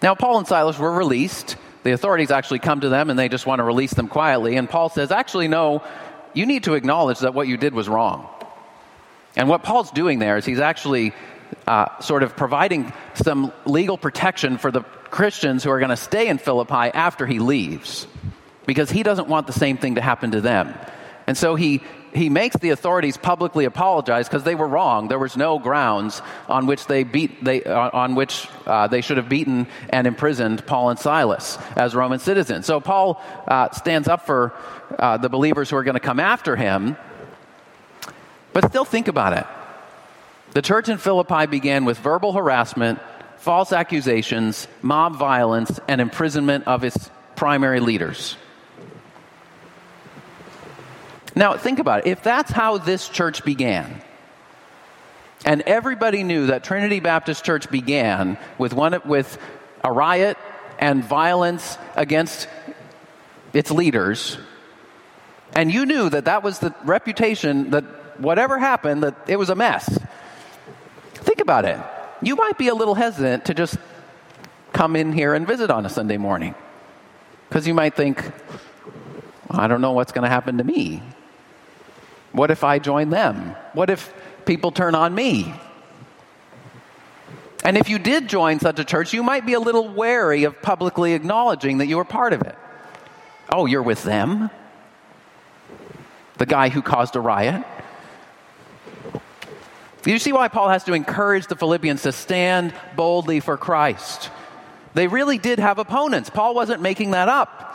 Now, 0.04 0.14
Paul 0.14 0.38
and 0.38 0.48
Silas 0.48 0.78
were 0.78 0.92
released. 0.92 1.56
The 1.82 1.94
authorities 1.94 2.30
actually 2.30 2.60
come 2.60 2.82
to 2.82 2.90
them 2.90 3.10
and 3.10 3.18
they 3.18 3.28
just 3.28 3.48
want 3.48 3.58
to 3.58 3.64
release 3.64 3.96
them 3.96 4.08
quietly. 4.08 4.56
And 4.56 4.70
Paul 4.70 4.90
says, 4.90 5.12
Actually, 5.12 5.48
no, 5.48 5.82
you 6.34 6.46
need 6.46 6.64
to 6.64 6.74
acknowledge 6.74 7.20
that 7.20 7.34
what 7.34 7.48
you 7.48 7.58
did 7.58 7.74
was 7.74 7.90
wrong. 7.90 8.28
And 9.36 9.48
what 9.48 9.64
Paul's 9.64 9.92
doing 9.92 10.20
there 10.20 10.38
is 10.38 10.46
he's 10.46 10.60
actually 10.60 11.14
uh, 11.68 12.00
sort 12.00 12.24
of 12.24 12.36
providing 12.36 12.92
some 13.14 13.52
legal 13.66 13.98
protection 13.98 14.58
for 14.58 14.72
the 14.72 14.82
Christians 14.82 15.64
who 15.64 15.72
are 15.72 15.80
going 15.80 15.90
to 15.90 15.98
stay 15.98 16.28
in 16.28 16.38
Philippi 16.38 16.74
after 16.74 17.26
he 17.26 17.40
leaves 17.40 18.08
because 18.66 18.90
he 18.90 19.04
doesn't 19.04 19.28
want 19.28 19.48
the 19.48 19.54
same 19.54 19.78
thing 19.78 19.96
to 19.96 20.02
happen 20.02 20.32
to 20.32 20.42
them. 20.42 20.74
And 21.28 21.38
so 21.38 21.56
he, 21.56 21.82
he 22.14 22.30
makes 22.30 22.56
the 22.58 22.70
authorities 22.70 23.18
publicly 23.18 23.66
apologize 23.66 24.28
because 24.28 24.44
they 24.44 24.56
were 24.56 24.68
wrong. 24.68 25.08
There 25.08 25.20
was 25.20 25.38
no 25.38 25.60
grounds 25.60 26.22
on 26.48 26.68
which 26.68 26.88
they 26.88 27.04
beat 27.04 27.44
they 27.44 27.64
uh, 27.64 27.90
on 27.94 28.16
which 28.16 28.48
uh, 28.66 28.88
they 28.88 29.02
should 29.02 29.18
have 29.18 29.30
beaten 29.30 29.68
and 29.90 30.08
imprisoned 30.08 30.66
Paul 30.66 30.90
and 30.90 31.00
Silas 31.00 31.58
as 31.76 31.96
Roman 31.96 32.20
citizens. 32.20 32.66
So 32.66 32.80
Paul 32.80 33.22
uh, 33.48 33.72
stands 33.72 34.08
up 34.08 34.26
for 34.26 34.54
uh, 34.98 35.18
the 35.18 35.30
believers 35.30 35.70
who 35.70 35.78
are 35.78 35.84
going 35.84 35.96
to 35.96 36.00
come 36.00 36.20
after 36.20 36.56
him. 36.56 36.98
But 38.54 38.70
still, 38.70 38.86
think 38.86 39.08
about 39.08 39.34
it. 39.34 39.46
The 40.52 40.62
church 40.62 40.90
in 40.90 40.98
Philippi 40.98 41.46
began 41.46 41.86
with 41.86 41.98
verbal 42.00 42.34
harassment 42.34 43.00
false 43.38 43.74
accusations, 43.74 44.68
mob 44.84 45.16
violence, 45.16 45.80
and 45.88 46.00
imprisonment 46.00 46.68
of 46.68 46.84
its 46.84 47.10
primary 47.36 47.80
leaders. 47.80 48.38
Now, 51.36 51.58
think 51.58 51.80
about 51.80 52.06
it. 52.06 52.10
If 52.10 52.24
that's 52.24 52.52
how 52.52 52.78
this 52.78 53.08
church 53.08 53.44
began, 53.46 54.02
and 55.46 55.62
everybody 55.62 56.24
knew 56.24 56.48
that 56.48 56.64
Trinity 56.64 57.00
Baptist 57.00 57.44
Church 57.44 57.70
began 57.70 58.38
with, 58.58 58.74
one, 58.74 59.00
with 59.06 59.38
a 59.84 59.92
riot 59.92 60.38
and 60.78 61.04
violence 61.04 61.78
against 61.96 62.48
its 63.54 63.72
leaders, 63.72 64.38
and 65.56 65.72
you 65.72 65.86
knew 65.86 66.10
that 66.10 66.26
that 66.26 66.44
was 66.44 66.60
the 66.60 66.74
reputation 66.84 67.72
that 67.72 67.84
whatever 68.20 68.60
happened, 68.60 69.04
that 69.04 69.16
it 69.28 69.38
was 69.38 69.50
a 69.50 69.56
mess. 69.56 70.00
Think 71.14 71.42
about 71.42 71.66
it 71.66 71.80
you 72.22 72.36
might 72.36 72.58
be 72.58 72.68
a 72.68 72.76
little 72.76 72.96
hesitant 72.96 73.46
to 73.46 73.54
just 73.54 73.78
come 74.74 74.96
in 74.96 75.12
here 75.12 75.34
and 75.34 75.48
visit 75.48 75.70
on 75.70 75.86
a 75.86 75.90
Sunday 75.90 76.18
morning. 76.18 76.56
Because 77.50 77.68
you 77.68 77.74
might 77.74 77.96
think, 77.96 78.32
I 79.50 79.68
don't 79.68 79.82
know 79.82 79.92
what's 79.92 80.12
going 80.12 80.24
to 80.24 80.30
happen 80.30 80.58
to 80.60 80.64
me. 80.64 81.04
What 82.32 82.52
if 82.52 82.64
I 82.64 82.80
join 82.80 83.10
them? 83.10 83.56
What 83.74 83.90
if 83.90 84.14
people 84.46 84.72
turn 84.72 84.96
on 84.96 85.14
me? 85.14 85.54
And 87.64 87.78
if 87.78 87.90
you 87.90 88.00
did 88.00 88.28
join 88.28 88.60
such 88.60 88.80
a 88.80 88.84
church, 88.84 89.14
you 89.14 89.22
might 89.22 89.46
be 89.46 89.54
a 89.54 89.60
little 89.60 89.88
wary 89.88 90.46
of 90.46 90.62
publicly 90.62 91.14
acknowledging 91.14 91.78
that 91.78 91.88
you 91.88 91.98
were 91.98 92.06
part 92.06 92.34
of 92.34 92.42
it. 92.42 92.56
Oh, 93.52 93.66
you're 93.66 93.84
with 93.84 94.04
them? 94.04 94.50
The 96.38 96.46
guy 96.46 96.70
who 96.70 96.82
caused 96.82 97.16
a 97.16 97.20
riot? 97.20 97.64
You 100.06 100.18
see 100.18 100.32
why 100.32 100.48
Paul 100.48 100.70
has 100.70 100.84
to 100.86 100.94
encourage 100.94 101.46
the 101.46 101.56
Philippians 101.56 102.02
to 102.04 102.12
stand 102.12 102.74
boldly 102.96 103.40
for 103.40 103.58
Christ. 103.58 104.32
They 104.96 105.08
really 105.08 105.38
did 105.38 105.60
have 105.60 105.78
opponents. 105.78 106.30
Paul 106.30 106.56
wasn't 106.56 106.82
making 106.82 107.12
that 107.12 107.30
up. 107.30 107.71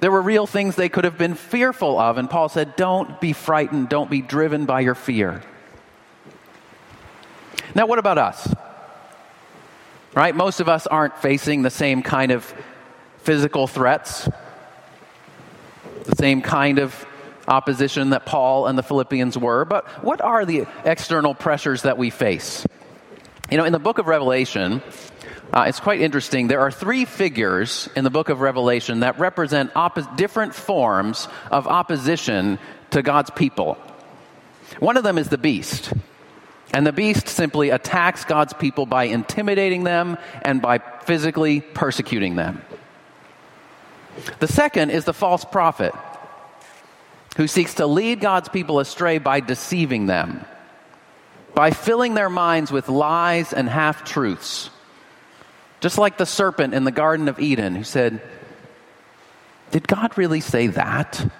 There 0.00 0.10
were 0.10 0.22
real 0.22 0.46
things 0.46 0.76
they 0.76 0.88
could 0.88 1.04
have 1.04 1.16
been 1.16 1.34
fearful 1.34 1.98
of, 1.98 2.18
and 2.18 2.28
Paul 2.28 2.48
said, 2.48 2.76
Don't 2.76 3.20
be 3.20 3.32
frightened, 3.32 3.88
don't 3.88 4.10
be 4.10 4.20
driven 4.20 4.66
by 4.66 4.80
your 4.80 4.94
fear. 4.94 5.42
Now, 7.74 7.86
what 7.86 7.98
about 7.98 8.18
us? 8.18 8.52
Right? 10.14 10.34
Most 10.34 10.60
of 10.60 10.68
us 10.68 10.86
aren't 10.86 11.18
facing 11.18 11.62
the 11.62 11.70
same 11.70 12.02
kind 12.02 12.32
of 12.32 12.54
physical 13.18 13.66
threats, 13.66 14.28
the 16.04 16.16
same 16.16 16.40
kind 16.42 16.78
of 16.78 17.06
opposition 17.48 18.10
that 18.10 18.26
Paul 18.26 18.66
and 18.66 18.78
the 18.78 18.82
Philippians 18.82 19.36
were, 19.36 19.64
but 19.64 19.86
what 20.02 20.20
are 20.20 20.44
the 20.44 20.66
external 20.84 21.34
pressures 21.34 21.82
that 21.82 21.98
we 21.98 22.10
face? 22.10 22.66
You 23.50 23.58
know, 23.58 23.64
in 23.64 23.72
the 23.72 23.78
book 23.78 23.98
of 23.98 24.06
Revelation, 24.06 24.82
uh, 25.52 25.64
it's 25.68 25.80
quite 25.80 26.00
interesting. 26.00 26.48
There 26.48 26.60
are 26.60 26.70
three 26.70 27.04
figures 27.04 27.88
in 27.96 28.04
the 28.04 28.10
book 28.10 28.28
of 28.28 28.40
Revelation 28.40 29.00
that 29.00 29.18
represent 29.18 29.72
oppo- 29.74 30.16
different 30.16 30.54
forms 30.54 31.28
of 31.50 31.66
opposition 31.66 32.58
to 32.90 33.02
God's 33.02 33.30
people. 33.30 33.78
One 34.80 34.96
of 34.96 35.04
them 35.04 35.18
is 35.18 35.28
the 35.28 35.38
beast. 35.38 35.92
And 36.74 36.86
the 36.86 36.92
beast 36.92 37.28
simply 37.28 37.70
attacks 37.70 38.24
God's 38.24 38.52
people 38.52 38.86
by 38.86 39.04
intimidating 39.04 39.84
them 39.84 40.18
and 40.42 40.60
by 40.60 40.78
physically 41.04 41.60
persecuting 41.60 42.34
them. 42.36 42.62
The 44.40 44.48
second 44.48 44.90
is 44.90 45.04
the 45.04 45.14
false 45.14 45.44
prophet 45.44 45.94
who 47.36 47.46
seeks 47.46 47.74
to 47.74 47.86
lead 47.86 48.20
God's 48.20 48.48
people 48.48 48.80
astray 48.80 49.18
by 49.18 49.40
deceiving 49.40 50.06
them, 50.06 50.44
by 51.54 51.70
filling 51.70 52.14
their 52.14 52.30
minds 52.30 52.72
with 52.72 52.88
lies 52.88 53.52
and 53.52 53.68
half 53.68 54.04
truths. 54.04 54.70
Just 55.80 55.98
like 55.98 56.18
the 56.18 56.26
serpent 56.26 56.74
in 56.74 56.84
the 56.84 56.90
Garden 56.90 57.28
of 57.28 57.38
Eden 57.38 57.74
who 57.74 57.84
said, 57.84 58.20
Did 59.70 59.86
God 59.86 60.16
really 60.16 60.40
say 60.40 60.68
that? 60.68 61.30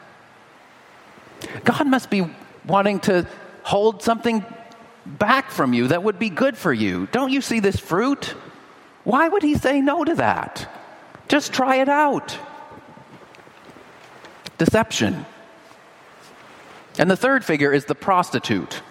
God 1.64 1.86
must 1.86 2.10
be 2.10 2.30
wanting 2.66 3.00
to 3.00 3.26
hold 3.62 4.02
something 4.02 4.44
back 5.04 5.50
from 5.50 5.72
you 5.72 5.88
that 5.88 6.02
would 6.02 6.18
be 6.18 6.30
good 6.30 6.56
for 6.56 6.72
you. 6.72 7.06
Don't 7.12 7.30
you 7.30 7.40
see 7.40 7.60
this 7.60 7.78
fruit? 7.78 8.34
Why 9.04 9.28
would 9.28 9.42
he 9.42 9.56
say 9.56 9.80
no 9.80 10.04
to 10.04 10.14
that? 10.16 10.68
Just 11.28 11.52
try 11.52 11.76
it 11.76 11.88
out. 11.88 12.38
Deception. 14.58 15.26
And 16.98 17.10
the 17.10 17.16
third 17.16 17.44
figure 17.44 17.72
is 17.72 17.84
the 17.84 17.94
prostitute 17.94 18.82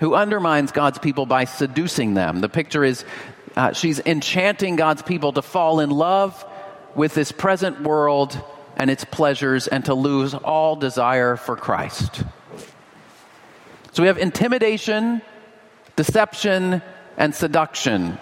who 0.00 0.14
undermines 0.14 0.72
God's 0.72 0.98
people 0.98 1.26
by 1.26 1.44
seducing 1.44 2.14
them. 2.14 2.40
The 2.40 2.48
picture 2.48 2.84
is 2.84 3.04
uh, 3.56 3.72
she's 3.72 4.00
enchanting 4.00 4.76
God's 4.76 5.02
people 5.02 5.32
to 5.32 5.42
fall 5.42 5.80
in 5.80 5.90
love 5.90 6.44
with 6.94 7.14
this 7.14 7.32
present 7.32 7.82
world 7.82 8.38
and 8.76 8.90
its 8.90 9.04
pleasures 9.04 9.68
and 9.68 9.84
to 9.84 9.94
lose 9.94 10.34
all 10.34 10.76
desire 10.76 11.36
for 11.36 11.56
Christ. 11.56 12.22
So 13.92 14.02
we 14.02 14.08
have 14.08 14.18
intimidation, 14.18 15.22
deception, 15.94 16.82
and 17.16 17.34
seduction. 17.34 18.18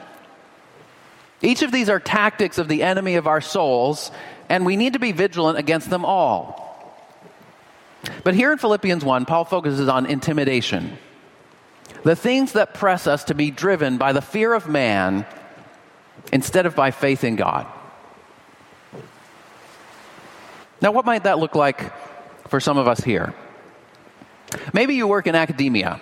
Each 1.41 1.63
of 1.63 1.73
these 1.73 1.89
are 1.89 1.99
tactics 1.99 2.59
of 2.59 2.69
the 2.69 2.83
enemy 2.83 3.15
of 3.15 3.27
our 3.27 3.41
souls, 3.41 4.11
and 4.49 4.67
we 4.67 4.77
need 4.77 4.93
to 4.93 4.99
be 4.99 5.13
vigilant 5.13 5.59
against 5.59 5.89
them 5.89 6.05
all. 6.05 6.61
But 8.23 8.35
here 8.35 8.53
in 8.53 8.59
Philippians 8.59 9.05
1, 9.05 9.25
Paul 9.25 9.45
focuses 9.45 9.89
on 9.89 10.07
intimidation. 10.07 10.99
The 12.05 12.17
things 12.17 12.53
that 12.53 12.75
press 12.75 13.07
us 13.07 13.25
to 13.25 13.35
be 13.35 13.51
driven 13.51 13.97
by 13.97 14.13
the 14.13 14.23
fear 14.23 14.55
of 14.55 14.69
man 14.69 15.27
instead 16.33 16.67
of 16.67 16.75
by 16.75 16.91
faith 16.91 17.25
in 17.25 17.37
God. 17.37 17.67
Now, 20.81 20.91
what 20.91 21.05
might 21.05 21.25
that 21.25 21.39
look 21.39 21.55
like 21.55 21.93
for 22.49 22.59
some 22.59 22.77
of 22.77 22.89
us 22.89 23.01
here? 23.01 23.35
Maybe 24.73 24.95
you 24.95 25.07
work 25.07 25.27
in 25.27 25.35
academia. 25.35 26.01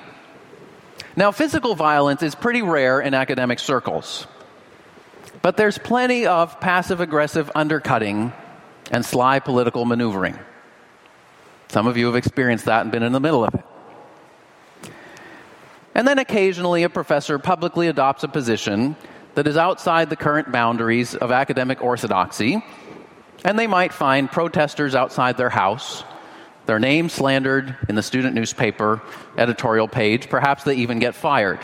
Now, 1.16 1.32
physical 1.32 1.74
violence 1.74 2.22
is 2.22 2.34
pretty 2.34 2.62
rare 2.62 3.00
in 3.00 3.12
academic 3.12 3.58
circles, 3.58 4.26
but 5.42 5.56
there's 5.56 5.76
plenty 5.76 6.26
of 6.26 6.60
passive 6.60 7.00
aggressive 7.00 7.50
undercutting 7.54 8.32
and 8.90 9.04
sly 9.04 9.38
political 9.38 9.84
maneuvering. 9.84 10.38
Some 11.68 11.86
of 11.86 11.96
you 11.96 12.06
have 12.06 12.16
experienced 12.16 12.64
that 12.64 12.82
and 12.82 12.90
been 12.90 13.02
in 13.02 13.12
the 13.12 13.20
middle 13.20 13.44
of 13.44 13.54
it. 13.54 13.64
And 15.94 16.06
then 16.06 16.18
occasionally 16.18 16.82
a 16.82 16.88
professor 16.88 17.38
publicly 17.38 17.88
adopts 17.88 18.22
a 18.24 18.28
position 18.28 18.96
that 19.34 19.46
is 19.46 19.56
outside 19.56 20.10
the 20.10 20.16
current 20.16 20.52
boundaries 20.52 21.14
of 21.14 21.30
academic 21.30 21.82
orthodoxy 21.82 22.62
and 23.44 23.58
they 23.58 23.66
might 23.66 23.92
find 23.92 24.30
protesters 24.30 24.94
outside 24.94 25.36
their 25.36 25.50
house, 25.50 26.04
their 26.66 26.78
name 26.78 27.08
slandered 27.08 27.76
in 27.88 27.94
the 27.94 28.02
student 28.02 28.34
newspaper 28.34 29.00
editorial 29.36 29.88
page. 29.88 30.28
Perhaps 30.28 30.64
they 30.64 30.76
even 30.76 30.98
get 30.98 31.14
fired. 31.14 31.58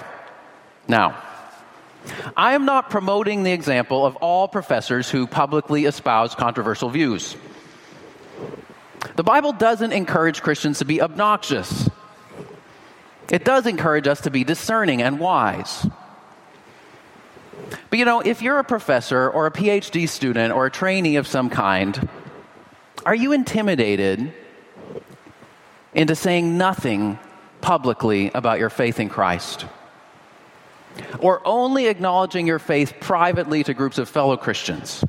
Now, 0.88 1.22
I 2.36 2.54
am 2.54 2.64
not 2.64 2.90
promoting 2.90 3.42
the 3.42 3.52
example 3.52 4.06
of 4.06 4.16
all 4.16 4.48
professors 4.48 5.10
who 5.10 5.26
publicly 5.26 5.84
espouse 5.84 6.34
controversial 6.34 6.88
views. 6.88 7.36
The 9.16 9.24
Bible 9.24 9.52
doesn't 9.52 9.92
encourage 9.92 10.42
Christians 10.42 10.78
to 10.78 10.84
be 10.84 11.02
obnoxious. 11.02 11.90
It 13.30 13.44
does 13.44 13.66
encourage 13.66 14.06
us 14.06 14.20
to 14.22 14.30
be 14.30 14.44
discerning 14.44 15.02
and 15.02 15.18
wise. 15.18 15.86
But 17.90 17.98
you 17.98 18.04
know, 18.04 18.20
if 18.20 18.42
you're 18.42 18.58
a 18.58 18.64
professor 18.64 19.28
or 19.28 19.46
a 19.46 19.50
PhD 19.50 20.08
student 20.08 20.52
or 20.52 20.66
a 20.66 20.70
trainee 20.70 21.16
of 21.16 21.26
some 21.26 21.50
kind, 21.50 22.08
are 23.04 23.14
you 23.14 23.32
intimidated 23.32 24.32
into 25.94 26.14
saying 26.14 26.56
nothing 26.56 27.18
publicly 27.60 28.30
about 28.34 28.58
your 28.58 28.70
faith 28.70 29.00
in 29.00 29.08
Christ? 29.08 29.66
Or 31.18 31.42
only 31.44 31.86
acknowledging 31.86 32.46
your 32.46 32.58
faith 32.58 32.94
privately 33.00 33.64
to 33.64 33.74
groups 33.74 33.98
of 33.98 34.08
fellow 34.08 34.36
Christians? 34.36 35.04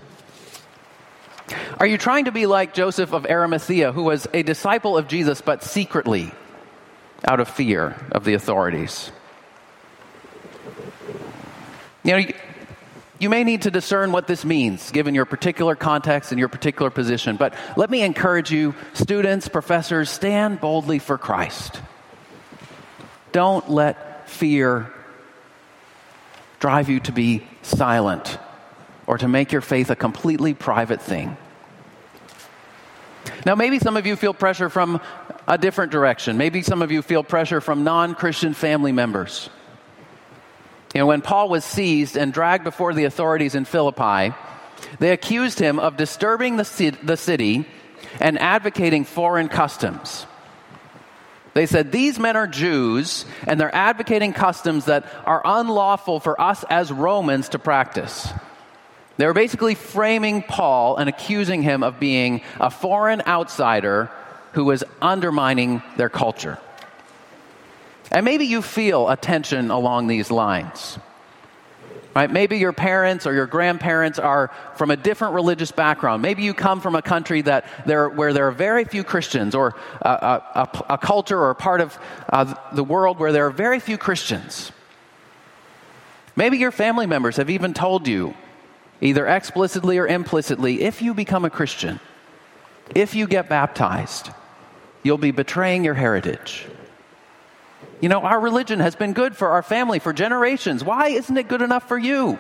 Are 1.80 1.86
you 1.86 1.98
trying 1.98 2.26
to 2.26 2.32
be 2.32 2.46
like 2.46 2.74
Joseph 2.74 3.14
of 3.14 3.26
Arimathea, 3.26 3.92
who 3.92 4.04
was 4.04 4.28
a 4.34 4.44
disciple 4.44 4.98
of 4.98 5.08
Jesus 5.08 5.40
but 5.40 5.64
secretly 5.64 6.32
out 7.26 7.40
of 7.40 7.48
fear 7.48 7.96
of 8.12 8.24
the 8.24 8.34
authorities? 8.34 9.12
You 12.04 12.18
know, 12.18 12.28
you 13.20 13.30
may 13.30 13.44
need 13.44 13.64
to 13.64 13.72
discern 13.72 14.12
what 14.12 14.28
this 14.28 14.46
means 14.46 14.92
given 14.92 15.16
your 15.16 15.26
particular 15.26 15.76
context 15.76 16.32
and 16.32 16.40
your 16.40 16.50
particular 16.50 16.90
position, 16.90 17.36
but 17.36 17.54
let 17.76 17.90
me 17.90 18.02
encourage 18.04 18.52
you, 18.52 18.76
students, 18.94 19.48
professors, 19.48 20.10
stand 20.10 20.62
boldly 20.62 21.00
for 21.00 21.18
Christ. 21.18 21.82
Don't 23.32 23.70
let 23.70 24.30
fear 24.30 24.92
drive 26.60 26.90
you 26.90 27.00
to 27.02 27.12
be 27.12 27.44
silent 27.62 28.38
or 29.06 29.18
to 29.18 29.28
make 29.28 29.52
your 29.52 29.62
faith 29.62 29.90
a 29.90 29.96
completely 29.96 30.54
private 30.54 31.02
thing. 31.02 31.38
Now, 33.46 33.56
maybe 33.56 33.80
some 33.80 33.98
of 33.98 34.06
you 34.06 34.16
feel 34.16 34.34
pressure 34.34 34.70
from 34.70 35.02
a 35.48 35.58
different 35.58 35.92
direction. 35.92 36.38
Maybe 36.38 36.62
some 36.62 36.82
of 36.82 36.92
you 36.92 37.02
feel 37.02 37.24
pressure 37.24 37.62
from 37.62 37.84
non 37.84 38.16
Christian 38.16 38.54
family 38.54 38.92
members. 38.92 39.50
You 40.94 41.02
know, 41.02 41.08
when 41.08 41.22
Paul 41.22 41.50
was 41.50 41.64
seized 41.64 42.18
and 42.18 42.34
dragged 42.34 42.64
before 42.64 42.94
the 42.94 43.06
authorities 43.06 43.56
in 43.56 43.66
Philippi, 43.66 44.36
they 45.00 45.12
accused 45.12 45.60
him 45.60 45.80
of 45.80 45.98
disturbing 45.98 46.58
the, 46.58 46.98
the 47.04 47.18
city 47.18 47.66
and 48.20 48.40
advocating 48.40 49.04
foreign 49.04 49.48
customs. 49.48 50.26
They 51.54 51.66
said, 51.66 51.92
These 51.92 52.20
men 52.20 52.36
are 52.36 52.48
Jews, 52.48 53.26
and 53.46 53.60
they're 53.60 53.74
advocating 53.74 54.34
customs 54.34 54.86
that 54.86 55.06
are 55.26 55.42
unlawful 55.44 56.20
for 56.20 56.40
us 56.40 56.64
as 56.70 56.92
Romans 56.92 57.50
to 57.50 57.60
practice. 57.60 58.28
They 59.18 59.26
were 59.26 59.34
basically 59.34 59.74
framing 59.74 60.44
Paul 60.44 60.98
and 60.98 61.10
accusing 61.10 61.64
him 61.64 61.82
of 61.82 62.00
being 62.00 62.42
a 62.60 62.70
foreign 62.70 63.24
outsider 63.26 64.12
who 64.58 64.66
was 64.66 64.84
undermining 65.04 65.84
their 65.98 66.10
culture. 66.10 66.58
And 68.12 68.26
maybe 68.26 68.46
you 68.46 68.64
feel 68.64 69.08
a 69.08 69.16
tension 69.16 69.70
along 69.70 70.08
these 70.08 70.32
lines. 70.32 70.98
Right? 72.16 72.32
Maybe 72.32 72.58
your 72.58 72.74
parents 72.74 73.28
or 73.28 73.36
your 73.36 73.46
grandparents 73.46 74.18
are 74.18 74.50
from 74.76 74.90
a 74.90 74.98
different 74.98 75.36
religious 75.36 75.72
background. 75.72 76.24
Maybe 76.24 76.42
you 76.42 76.56
come 76.56 76.82
from 76.82 76.96
a 76.96 77.04
country 77.04 77.44
that 77.44 77.66
there, 77.86 78.10
where 78.10 78.34
there 78.34 78.48
are 78.48 78.52
very 78.52 78.84
few 78.84 79.04
Christians, 79.04 79.54
or 79.54 79.76
a, 80.02 80.10
a, 80.10 80.86
a 80.90 80.98
culture 80.98 81.38
or 81.38 81.52
a 81.52 81.56
part 81.56 81.80
of 81.80 81.96
uh, 82.28 82.56
the 82.74 82.84
world 82.84 83.20
where 83.20 83.32
there 83.32 83.46
are 83.46 83.52
very 83.52 83.80
few 83.80 84.00
Christians. 84.00 84.72
Maybe 86.36 86.58
your 86.58 86.72
family 86.72 87.06
members 87.06 87.38
have 87.38 87.52
even 87.52 87.76
told 87.76 88.08
you, 88.08 88.34
either 89.02 89.28
explicitly 89.28 90.00
or 90.00 90.08
implicitly, 90.08 90.82
if 90.82 91.04
you 91.04 91.14
become 91.14 91.46
a 91.46 91.52
Christian, 91.52 92.00
if 92.96 93.14
you 93.14 93.28
get 93.28 93.50
baptized, 93.50 94.32
you'll 95.08 95.18
be 95.18 95.32
betraying 95.32 95.84
your 95.84 95.94
heritage. 95.94 96.68
You 98.02 98.10
know, 98.10 98.22
our 98.22 98.40
religion 98.40 98.80
has 98.80 98.96
been 98.96 99.14
good 99.14 99.36
for 99.36 99.50
our 99.50 99.64
family 99.64 100.00
for 100.00 100.14
generations. 100.14 100.84
Why 100.84 101.08
isn't 101.08 101.36
it 101.36 101.48
good 101.48 101.62
enough 101.64 101.88
for 101.88 101.98
you? 101.98 102.38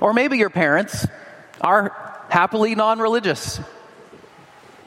Or 0.00 0.14
maybe 0.14 0.38
your 0.38 0.48
parents 0.48 1.06
are 1.60 2.24
happily 2.30 2.74
non 2.74 3.00
religious, 3.00 3.60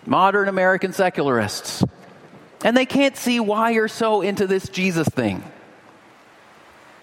modern 0.06 0.48
American 0.48 0.94
secularists, 0.94 1.84
and 2.64 2.76
they 2.76 2.86
can't 2.86 3.16
see 3.16 3.40
why 3.40 3.72
you're 3.72 3.88
so 3.88 4.22
into 4.22 4.48
this 4.48 4.70
Jesus 4.70 5.08
thing. 5.08 5.44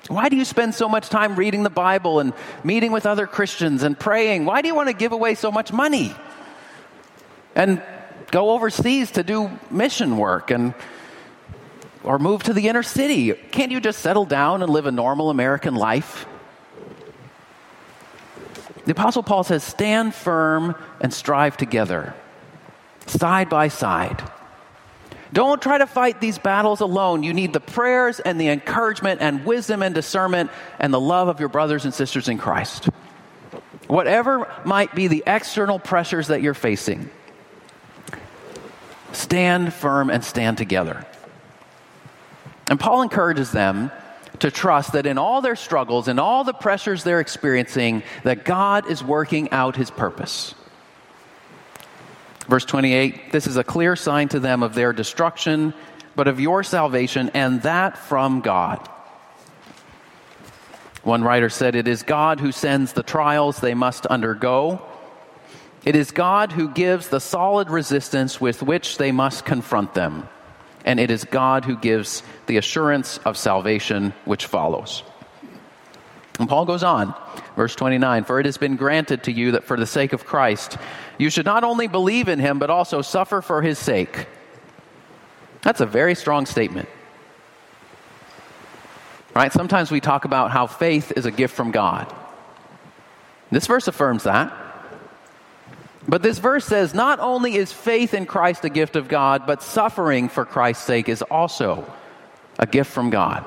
Why 0.08 0.28
do 0.28 0.36
you 0.36 0.44
spend 0.44 0.74
so 0.74 0.88
much 0.88 1.08
time 1.08 1.36
reading 1.36 1.62
the 1.62 1.70
Bible 1.70 2.18
and 2.18 2.32
meeting 2.64 2.90
with 2.90 3.06
other 3.06 3.28
Christians 3.28 3.84
and 3.84 3.96
praying? 3.96 4.46
Why 4.46 4.62
do 4.62 4.68
you 4.68 4.74
want 4.74 4.88
to 4.88 4.94
give 4.94 5.12
away 5.12 5.36
so 5.36 5.52
much 5.52 5.72
money? 5.72 6.12
And 7.54 7.82
go 8.30 8.50
overseas 8.50 9.12
to 9.12 9.22
do 9.22 9.50
mission 9.70 10.16
work 10.16 10.50
and 10.50 10.74
or 12.02 12.18
move 12.18 12.42
to 12.44 12.52
the 12.52 12.68
inner 12.68 12.82
city. 12.82 13.32
Can't 13.32 13.70
you 13.70 13.80
just 13.80 14.00
settle 14.00 14.24
down 14.24 14.62
and 14.62 14.72
live 14.72 14.86
a 14.86 14.92
normal 14.92 15.30
American 15.30 15.74
life? 15.74 16.26
The 18.84 18.92
Apostle 18.92 19.22
Paul 19.22 19.44
says, 19.44 19.62
Stand 19.62 20.14
firm 20.14 20.74
and 21.00 21.12
strive 21.12 21.56
together, 21.56 22.14
side 23.06 23.48
by 23.48 23.68
side. 23.68 24.22
Don't 25.32 25.62
try 25.62 25.78
to 25.78 25.86
fight 25.86 26.20
these 26.20 26.38
battles 26.38 26.80
alone. 26.80 27.22
You 27.22 27.32
need 27.32 27.52
the 27.52 27.60
prayers 27.60 28.18
and 28.18 28.40
the 28.40 28.48
encouragement 28.48 29.20
and 29.20 29.44
wisdom 29.44 29.82
and 29.82 29.94
discernment 29.94 30.50
and 30.80 30.92
the 30.92 31.00
love 31.00 31.28
of 31.28 31.38
your 31.38 31.48
brothers 31.48 31.84
and 31.84 31.94
sisters 31.94 32.28
in 32.28 32.38
Christ. 32.38 32.86
Whatever 33.86 34.52
might 34.64 34.94
be 34.94 35.06
the 35.06 35.22
external 35.26 35.78
pressures 35.78 36.28
that 36.28 36.42
you're 36.42 36.54
facing, 36.54 37.10
stand 39.12 39.72
firm 39.72 40.10
and 40.10 40.24
stand 40.24 40.58
together. 40.58 41.06
And 42.68 42.78
Paul 42.78 43.02
encourages 43.02 43.50
them 43.50 43.90
to 44.38 44.50
trust 44.50 44.92
that 44.92 45.06
in 45.06 45.18
all 45.18 45.40
their 45.40 45.56
struggles 45.56 46.08
and 46.08 46.18
all 46.18 46.44
the 46.44 46.52
pressures 46.52 47.04
they're 47.04 47.20
experiencing, 47.20 48.02
that 48.24 48.44
God 48.44 48.90
is 48.90 49.02
working 49.02 49.50
out 49.50 49.76
his 49.76 49.90
purpose. 49.90 50.54
Verse 52.48 52.64
28 52.64 53.32
This 53.32 53.46
is 53.46 53.56
a 53.56 53.64
clear 53.64 53.96
sign 53.96 54.28
to 54.28 54.40
them 54.40 54.62
of 54.62 54.74
their 54.74 54.92
destruction, 54.92 55.74
but 56.16 56.28
of 56.28 56.40
your 56.40 56.62
salvation, 56.62 57.30
and 57.34 57.62
that 57.62 57.98
from 57.98 58.40
God. 58.40 58.88
One 61.02 61.22
writer 61.22 61.48
said, 61.48 61.74
It 61.74 61.88
is 61.88 62.02
God 62.02 62.40
who 62.40 62.52
sends 62.52 62.92
the 62.92 63.02
trials 63.02 63.60
they 63.60 63.74
must 63.74 64.06
undergo. 64.06 64.82
It 65.84 65.96
is 65.96 66.10
God 66.10 66.52
who 66.52 66.68
gives 66.68 67.08
the 67.08 67.20
solid 67.20 67.70
resistance 67.70 68.40
with 68.40 68.62
which 68.62 68.98
they 68.98 69.12
must 69.12 69.44
confront 69.44 69.94
them. 69.94 70.28
And 70.84 71.00
it 71.00 71.10
is 71.10 71.24
God 71.24 71.64
who 71.64 71.76
gives 71.76 72.22
the 72.46 72.56
assurance 72.56 73.18
of 73.18 73.36
salvation 73.36 74.12
which 74.24 74.46
follows. 74.46 75.02
And 76.38 76.48
Paul 76.48 76.64
goes 76.64 76.82
on, 76.82 77.14
verse 77.56 77.74
29 77.74 78.24
For 78.24 78.40
it 78.40 78.46
has 78.46 78.56
been 78.56 78.76
granted 78.76 79.24
to 79.24 79.32
you 79.32 79.52
that 79.52 79.64
for 79.64 79.76
the 79.76 79.86
sake 79.86 80.12
of 80.12 80.24
Christ, 80.24 80.78
you 81.18 81.28
should 81.28 81.44
not 81.44 81.64
only 81.64 81.86
believe 81.86 82.28
in 82.28 82.38
him, 82.38 82.58
but 82.58 82.70
also 82.70 83.02
suffer 83.02 83.42
for 83.42 83.60
his 83.60 83.78
sake. 83.78 84.26
That's 85.62 85.80
a 85.80 85.86
very 85.86 86.14
strong 86.14 86.46
statement. 86.46 86.88
Right? 89.34 89.52
Sometimes 89.52 89.90
we 89.90 90.00
talk 90.00 90.24
about 90.24 90.50
how 90.50 90.66
faith 90.66 91.12
is 91.14 91.26
a 91.26 91.30
gift 91.30 91.54
from 91.54 91.70
God. 91.70 92.12
This 93.50 93.66
verse 93.66 93.86
affirms 93.86 94.24
that. 94.24 94.56
But 96.10 96.22
this 96.22 96.40
verse 96.40 96.64
says 96.64 96.92
not 96.92 97.20
only 97.20 97.54
is 97.54 97.72
faith 97.72 98.14
in 98.14 98.26
Christ 98.26 98.64
a 98.64 98.68
gift 98.68 98.96
of 98.96 99.06
God, 99.06 99.46
but 99.46 99.62
suffering 99.62 100.28
for 100.28 100.44
Christ's 100.44 100.84
sake 100.84 101.08
is 101.08 101.22
also 101.22 101.88
a 102.58 102.66
gift 102.66 102.90
from 102.90 103.10
God. 103.10 103.46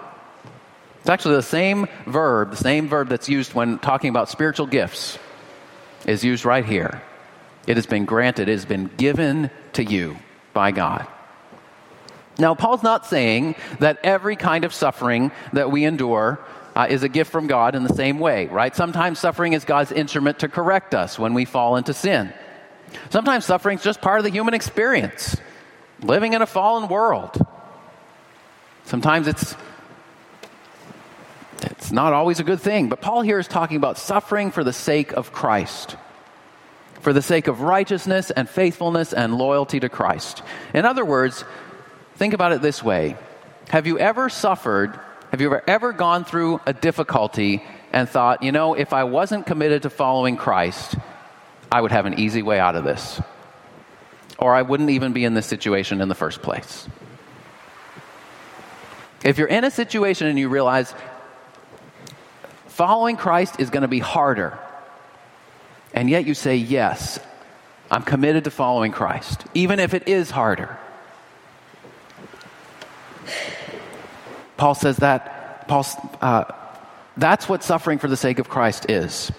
It's 1.01 1.09
actually 1.09 1.35
the 1.35 1.43
same 1.43 1.87
verb, 2.05 2.51
the 2.51 2.55
same 2.55 2.87
verb 2.87 3.09
that's 3.09 3.27
used 3.27 3.53
when 3.53 3.79
talking 3.79 4.09
about 4.09 4.29
spiritual 4.29 4.65
gifts, 4.65 5.19
is 6.07 6.23
used 6.23 6.45
right 6.45 6.63
here. 6.63 7.01
It 7.67 7.75
has 7.75 7.85
been 7.85 8.05
granted, 8.05 8.47
it 8.47 8.53
has 8.53 8.65
been 8.65 8.89
given 8.95 9.51
to 9.73 9.83
you 9.83 10.15
by 10.53 10.71
God. 10.71 11.05
Now, 12.39 12.55
Paul's 12.55 12.81
not 12.81 13.05
saying 13.05 13.55
that 13.79 13.99
every 14.05 14.37
kind 14.37 14.63
of 14.63 14.73
suffering 14.73 15.33
that 15.51 15.69
we 15.69 15.83
endure 15.83 16.39
uh, 16.77 16.87
is 16.89 17.03
a 17.03 17.09
gift 17.09 17.29
from 17.29 17.47
God 17.47 17.75
in 17.75 17.83
the 17.83 17.93
same 17.93 18.19
way, 18.19 18.47
right? 18.47 18.73
Sometimes 18.73 19.19
suffering 19.19 19.51
is 19.51 19.65
God's 19.65 19.91
instrument 19.91 20.39
to 20.39 20.47
correct 20.47 20.95
us 20.95 21.19
when 21.19 21.33
we 21.33 21.43
fall 21.43 21.75
into 21.75 21.93
sin. 21.93 22.33
Sometimes 23.09 23.45
suffering 23.45 23.77
is 23.77 23.83
just 23.83 24.01
part 24.01 24.19
of 24.19 24.23
the 24.23 24.31
human 24.31 24.53
experience, 24.53 25.37
living 26.01 26.33
in 26.33 26.41
a 26.41 26.45
fallen 26.45 26.89
world. 26.89 27.35
Sometimes 28.85 29.27
it's 29.27 29.55
it's 31.61 31.91
not 31.91 32.11
always 32.11 32.39
a 32.39 32.43
good 32.43 32.59
thing, 32.59 32.89
but 32.89 32.99
Paul 32.99 33.21
here 33.21 33.39
is 33.39 33.47
talking 33.47 33.77
about 33.77 33.97
suffering 33.97 34.51
for 34.51 34.63
the 34.63 34.73
sake 34.73 35.13
of 35.13 35.31
Christ. 35.31 35.95
For 36.99 37.13
the 37.13 37.21
sake 37.21 37.47
of 37.47 37.61
righteousness 37.61 38.31
and 38.31 38.49
faithfulness 38.49 39.13
and 39.13 39.37
loyalty 39.37 39.79
to 39.79 39.89
Christ. 39.89 40.41
In 40.73 40.85
other 40.85 41.03
words, 41.03 41.43
Think 42.15 42.33
about 42.33 42.51
it 42.51 42.61
this 42.61 42.83
way 42.83 43.17
Have 43.69 43.87
you 43.87 43.99
ever 43.99 44.29
suffered, 44.29 44.99
have 45.31 45.41
you 45.41 45.47
ever, 45.47 45.63
ever 45.67 45.93
gone 45.93 46.25
through 46.25 46.61
a 46.65 46.73
difficulty 46.73 47.63
and 47.91 48.07
thought, 48.09 48.43
you 48.43 48.51
know, 48.51 48.73
if 48.73 48.93
I 48.93 49.03
wasn't 49.03 49.45
committed 49.45 49.83
to 49.83 49.89
following 49.89 50.37
Christ, 50.37 50.95
I 51.73 51.81
would 51.81 51.91
have 51.91 52.05
an 52.05 52.19
easy 52.19 52.43
way 52.43 52.59
out 52.59 52.75
of 52.75 52.83
this? 52.83 53.19
Or 54.37 54.53
I 54.53 54.61
wouldn't 54.61 54.91
even 54.91 55.11
be 55.11 55.25
in 55.25 55.33
this 55.33 55.47
situation 55.47 56.01
in 56.01 56.07
the 56.07 56.13
first 56.13 56.43
place. 56.43 56.87
If 59.23 59.39
you're 59.39 59.47
in 59.47 59.63
a 59.63 59.71
situation 59.71 60.27
and 60.27 60.37
you 60.37 60.49
realize 60.49 60.93
following 62.67 63.17
Christ 63.17 63.55
is 63.59 63.71
going 63.71 63.81
to 63.81 63.87
be 63.87 63.97
harder, 63.97 64.59
and 65.95 66.07
yet 66.11 66.27
you 66.27 66.35
say, 66.35 66.57
Yes, 66.57 67.19
I'm 67.89 68.03
committed 68.03 68.43
to 68.43 68.51
following 68.51 68.91
Christ, 68.91 69.43
even 69.55 69.79
if 69.79 69.95
it 69.95 70.07
is 70.07 70.29
harder. 70.29 70.77
Paul 74.57 74.75
says 74.75 74.97
that, 74.97 75.67
Paul, 75.67 75.87
uh, 76.21 76.43
that's 77.17 77.49
what 77.49 77.63
suffering 77.63 77.97
for 77.97 78.07
the 78.07 78.17
sake 78.17 78.37
of 78.37 78.47
Christ 78.47 78.91
is. 78.91 79.31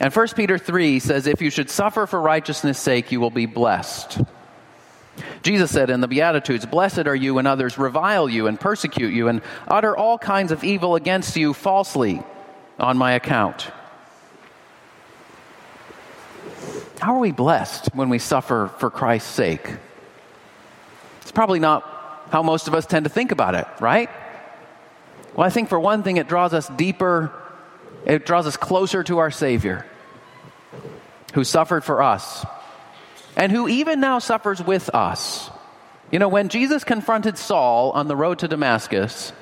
And 0.00 0.14
1 0.14 0.28
Peter 0.34 0.58
3 0.58 0.98
says, 0.98 1.26
If 1.26 1.42
you 1.42 1.50
should 1.50 1.70
suffer 1.70 2.06
for 2.06 2.20
righteousness' 2.20 2.78
sake, 2.78 3.12
you 3.12 3.20
will 3.20 3.30
be 3.30 3.46
blessed. 3.46 4.20
Jesus 5.42 5.70
said 5.70 5.90
in 5.90 6.00
the 6.00 6.08
Beatitudes, 6.08 6.64
Blessed 6.64 7.06
are 7.06 7.14
you 7.14 7.34
when 7.34 7.46
others 7.46 7.76
revile 7.76 8.28
you 8.28 8.46
and 8.46 8.58
persecute 8.58 9.12
you 9.12 9.28
and 9.28 9.42
utter 9.68 9.96
all 9.96 10.18
kinds 10.18 10.52
of 10.52 10.64
evil 10.64 10.94
against 10.94 11.36
you 11.36 11.52
falsely 11.52 12.22
on 12.78 12.96
my 12.96 13.12
account. 13.12 13.70
How 17.00 17.16
are 17.16 17.20
we 17.20 17.32
blessed 17.32 17.94
when 17.94 18.08
we 18.08 18.18
suffer 18.18 18.70
for 18.78 18.88
Christ's 18.88 19.30
sake? 19.30 19.68
It's 21.20 21.32
probably 21.32 21.58
not 21.58 21.82
how 22.30 22.42
most 22.42 22.68
of 22.68 22.74
us 22.74 22.86
tend 22.86 23.04
to 23.04 23.10
think 23.10 23.32
about 23.32 23.54
it, 23.54 23.66
right? 23.80 24.08
Well, 25.34 25.46
I 25.46 25.50
think 25.50 25.68
for 25.68 25.80
one 25.80 26.02
thing, 26.02 26.16
it 26.16 26.28
draws 26.28 26.54
us 26.54 26.68
deeper, 26.68 27.32
it 28.04 28.26
draws 28.26 28.46
us 28.46 28.56
closer 28.56 29.02
to 29.04 29.18
our 29.18 29.30
Savior, 29.30 29.86
who 31.34 31.44
suffered 31.44 31.84
for 31.84 32.02
us, 32.02 32.44
and 33.36 33.50
who 33.52 33.68
even 33.68 34.00
now 34.00 34.18
suffers 34.18 34.62
with 34.62 34.90
us. 34.94 35.50
You 36.10 36.18
know, 36.18 36.28
when 36.28 36.48
Jesus 36.48 36.84
confronted 36.84 37.38
Saul 37.38 37.92
on 37.92 38.06
the 38.06 38.16
road 38.16 38.40
to 38.40 38.48
Damascus, 38.48 39.32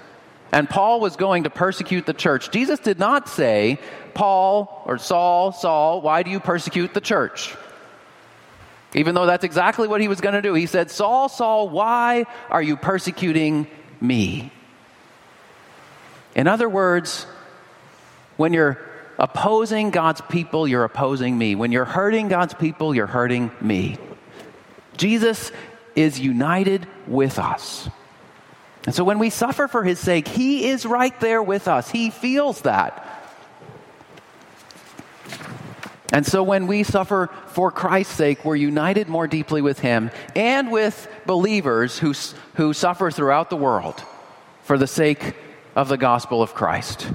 and 0.52 0.68
Paul 0.68 1.00
was 1.00 1.16
going 1.16 1.44
to 1.44 1.50
persecute 1.50 2.06
the 2.06 2.14
church, 2.14 2.50
Jesus 2.50 2.78
did 2.80 2.98
not 2.98 3.28
say, 3.28 3.78
Paul 4.14 4.82
or 4.86 4.98
Saul, 4.98 5.52
Saul, 5.52 6.00
why 6.00 6.22
do 6.22 6.30
you 6.30 6.40
persecute 6.40 6.94
the 6.94 7.00
church? 7.00 7.54
Even 8.94 9.14
though 9.14 9.26
that's 9.26 9.44
exactly 9.44 9.86
what 9.86 10.00
he 10.00 10.08
was 10.08 10.20
going 10.20 10.34
to 10.34 10.42
do. 10.42 10.52
He 10.54 10.66
said, 10.66 10.90
Saul, 10.90 11.28
Saul, 11.28 11.68
why 11.68 12.26
are 12.48 12.62
you 12.62 12.76
persecuting 12.76 13.68
me? 14.00 14.52
In 16.34 16.48
other 16.48 16.68
words, 16.68 17.26
when 18.40 18.54
you're 18.54 18.78
opposing 19.18 19.90
God's 19.90 20.22
people, 20.22 20.66
you're 20.66 20.84
opposing 20.84 21.36
me. 21.36 21.54
When 21.54 21.72
you're 21.72 21.84
hurting 21.84 22.28
God's 22.28 22.54
people, 22.54 22.94
you're 22.94 23.06
hurting 23.06 23.50
me. 23.60 23.98
Jesus 24.96 25.52
is 25.94 26.18
united 26.18 26.86
with 27.06 27.38
us. 27.38 27.90
And 28.86 28.94
so 28.94 29.04
when 29.04 29.18
we 29.18 29.28
suffer 29.28 29.68
for 29.68 29.84
his 29.84 29.98
sake, 29.98 30.26
he 30.26 30.70
is 30.70 30.86
right 30.86 31.20
there 31.20 31.42
with 31.42 31.68
us. 31.68 31.90
He 31.90 32.08
feels 32.08 32.62
that. 32.62 33.06
And 36.10 36.24
so 36.24 36.42
when 36.42 36.66
we 36.66 36.82
suffer 36.82 37.28
for 37.48 37.70
Christ's 37.70 38.14
sake, 38.14 38.42
we're 38.42 38.56
united 38.56 39.06
more 39.06 39.28
deeply 39.28 39.60
with 39.60 39.80
him 39.80 40.10
and 40.34 40.72
with 40.72 41.06
believers 41.26 41.98
who, 41.98 42.14
who 42.54 42.72
suffer 42.72 43.10
throughout 43.10 43.50
the 43.50 43.58
world 43.58 44.02
for 44.62 44.78
the 44.78 44.86
sake 44.86 45.34
of 45.76 45.88
the 45.88 45.98
gospel 45.98 46.40
of 46.40 46.54
Christ. 46.54 47.06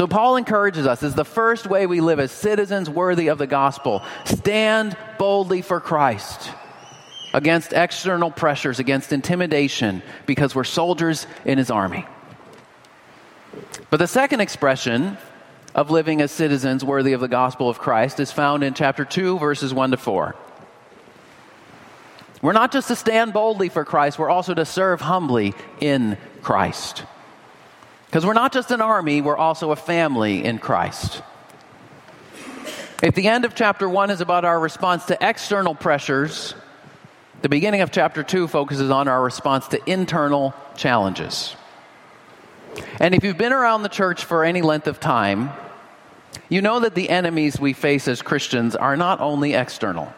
So, 0.00 0.06
Paul 0.06 0.36
encourages 0.36 0.86
us 0.86 1.02
as 1.02 1.14
the 1.14 1.26
first 1.26 1.66
way 1.66 1.84
we 1.84 2.00
live 2.00 2.20
as 2.20 2.32
citizens 2.32 2.88
worthy 2.88 3.28
of 3.28 3.36
the 3.36 3.46
gospel 3.46 4.02
stand 4.24 4.96
boldly 5.18 5.60
for 5.60 5.78
Christ 5.78 6.50
against 7.34 7.74
external 7.74 8.30
pressures, 8.30 8.78
against 8.78 9.12
intimidation, 9.12 10.02
because 10.24 10.54
we're 10.54 10.64
soldiers 10.64 11.26
in 11.44 11.58
his 11.58 11.70
army. 11.70 12.06
But 13.90 13.98
the 13.98 14.06
second 14.06 14.40
expression 14.40 15.18
of 15.74 15.90
living 15.90 16.22
as 16.22 16.32
citizens 16.32 16.82
worthy 16.82 17.12
of 17.12 17.20
the 17.20 17.28
gospel 17.28 17.68
of 17.68 17.78
Christ 17.78 18.20
is 18.20 18.32
found 18.32 18.64
in 18.64 18.72
chapter 18.72 19.04
2, 19.04 19.38
verses 19.38 19.74
1 19.74 19.90
to 19.90 19.98
4. 19.98 20.34
We're 22.40 22.54
not 22.54 22.72
just 22.72 22.88
to 22.88 22.96
stand 22.96 23.34
boldly 23.34 23.68
for 23.68 23.84
Christ, 23.84 24.18
we're 24.18 24.30
also 24.30 24.54
to 24.54 24.64
serve 24.64 25.02
humbly 25.02 25.52
in 25.78 26.16
Christ. 26.40 27.04
Because 28.10 28.26
we're 28.26 28.32
not 28.32 28.52
just 28.52 28.72
an 28.72 28.80
army, 28.80 29.20
we're 29.20 29.36
also 29.36 29.70
a 29.70 29.76
family 29.76 30.44
in 30.44 30.58
Christ. 30.58 31.22
If 33.04 33.14
the 33.14 33.28
end 33.28 33.44
of 33.44 33.54
chapter 33.54 33.88
1 33.88 34.10
is 34.10 34.20
about 34.20 34.44
our 34.44 34.58
response 34.58 35.04
to 35.04 35.18
external 35.20 35.76
pressures, 35.76 36.56
the 37.42 37.48
beginning 37.48 37.82
of 37.82 37.92
chapter 37.92 38.24
2 38.24 38.48
focuses 38.48 38.90
on 38.90 39.06
our 39.06 39.22
response 39.22 39.68
to 39.68 39.80
internal 39.88 40.54
challenges. 40.76 41.54
And 42.98 43.14
if 43.14 43.22
you've 43.22 43.38
been 43.38 43.52
around 43.52 43.84
the 43.84 43.88
church 43.88 44.24
for 44.24 44.44
any 44.44 44.60
length 44.60 44.88
of 44.88 44.98
time, 44.98 45.50
you 46.48 46.62
know 46.62 46.80
that 46.80 46.96
the 46.96 47.10
enemies 47.10 47.60
we 47.60 47.74
face 47.74 48.08
as 48.08 48.22
Christians 48.22 48.74
are 48.74 48.96
not 48.96 49.20
only 49.20 49.54
external. 49.54 50.12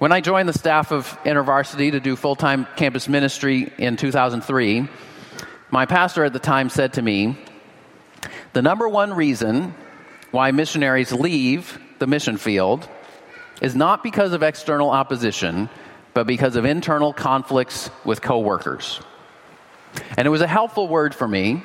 When 0.00 0.12
I 0.12 0.20
joined 0.20 0.50
the 0.50 0.52
staff 0.52 0.92
of 0.92 1.06
InterVarsity 1.24 1.92
to 1.92 2.00
do 2.00 2.14
full 2.14 2.36
time 2.36 2.66
campus 2.76 3.08
ministry 3.08 3.72
in 3.78 3.96
2003, 3.96 4.86
my 5.70 5.86
pastor 5.86 6.24
at 6.24 6.32
the 6.32 6.38
time 6.38 6.68
said 6.68 6.94
to 6.94 7.02
me, 7.02 7.38
The 8.52 8.62
number 8.62 8.88
one 8.88 9.12
reason 9.12 9.74
why 10.30 10.50
missionaries 10.50 11.12
leave 11.12 11.78
the 11.98 12.06
mission 12.06 12.36
field 12.36 12.88
is 13.60 13.74
not 13.74 14.02
because 14.02 14.32
of 14.32 14.42
external 14.42 14.90
opposition, 14.90 15.68
but 16.14 16.26
because 16.26 16.56
of 16.56 16.64
internal 16.64 17.12
conflicts 17.12 17.90
with 18.04 18.20
coworkers. 18.20 19.00
And 20.16 20.26
it 20.26 20.30
was 20.30 20.40
a 20.40 20.46
helpful 20.46 20.88
word 20.88 21.14
for 21.14 21.26
me. 21.26 21.62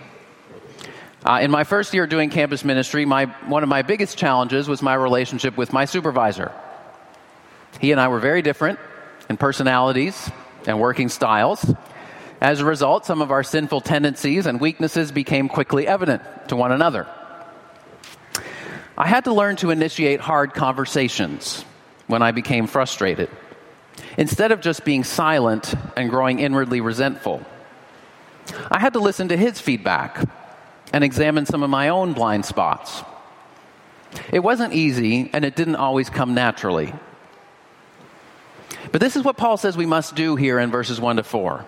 Uh, 1.24 1.40
in 1.42 1.52
my 1.52 1.64
first 1.64 1.94
year 1.94 2.08
doing 2.08 2.30
campus 2.30 2.66
ministry, 2.66 3.06
my, 3.06 3.26
one 3.48 3.62
of 3.62 3.70
my 3.70 3.84
biggest 3.84 4.18
challenges 4.18 4.68
was 4.68 4.82
my 4.82 4.96
relationship 4.96 5.56
with 5.58 5.72
my 5.72 5.86
supervisor. 5.86 6.52
He 7.80 7.92
and 7.92 8.02
I 8.02 8.08
were 8.08 8.20
very 8.20 8.42
different 8.42 8.80
in 9.30 9.38
personalities 9.38 10.30
and 10.66 10.80
working 10.80 11.10
styles. 11.10 11.64
As 12.42 12.60
a 12.60 12.66
result, 12.66 13.06
some 13.06 13.22
of 13.22 13.30
our 13.30 13.44
sinful 13.44 13.82
tendencies 13.82 14.48
and 14.48 14.60
weaknesses 14.60 15.12
became 15.12 15.48
quickly 15.48 15.88
evident 15.88 16.24
to 16.48 16.56
one 16.56 16.72
another. 16.72 17.08
I 18.98 19.08
had 19.08 19.26
to 19.26 19.34
learn 19.34 19.58
to 19.58 19.70
initiate 19.70 20.20
hard 20.20 20.56
conversations 20.56 21.64
when 22.08 22.24
I 22.24 22.32
became 22.32 22.66
frustrated, 22.66 23.30
instead 24.18 24.52
of 24.52 24.60
just 24.60 24.84
being 24.84 25.04
silent 25.04 25.74
and 25.96 26.10
growing 26.10 26.40
inwardly 26.40 26.82
resentful. 26.82 27.46
I 28.72 28.80
had 28.80 28.94
to 28.94 29.00
listen 29.00 29.30
to 29.30 29.38
his 29.38 29.62
feedback 29.62 30.20
and 30.92 31.04
examine 31.04 31.46
some 31.46 31.62
of 31.62 31.70
my 31.70 31.90
own 31.90 32.14
blind 32.14 32.46
spots. 32.46 33.04
It 34.34 34.40
wasn't 34.40 34.74
easy, 34.74 35.30
and 35.32 35.46
it 35.46 35.56
didn't 35.56 35.78
always 35.78 36.10
come 36.10 36.34
naturally. 36.34 36.94
But 38.92 39.00
this 39.00 39.16
is 39.16 39.24
what 39.24 39.38
Paul 39.38 39.58
says 39.58 39.78
we 39.78 39.86
must 39.86 40.16
do 40.16 40.36
here 40.36 40.60
in 40.60 40.72
verses 40.72 41.00
1 41.00 41.18
to 41.18 41.24
4. 41.24 41.66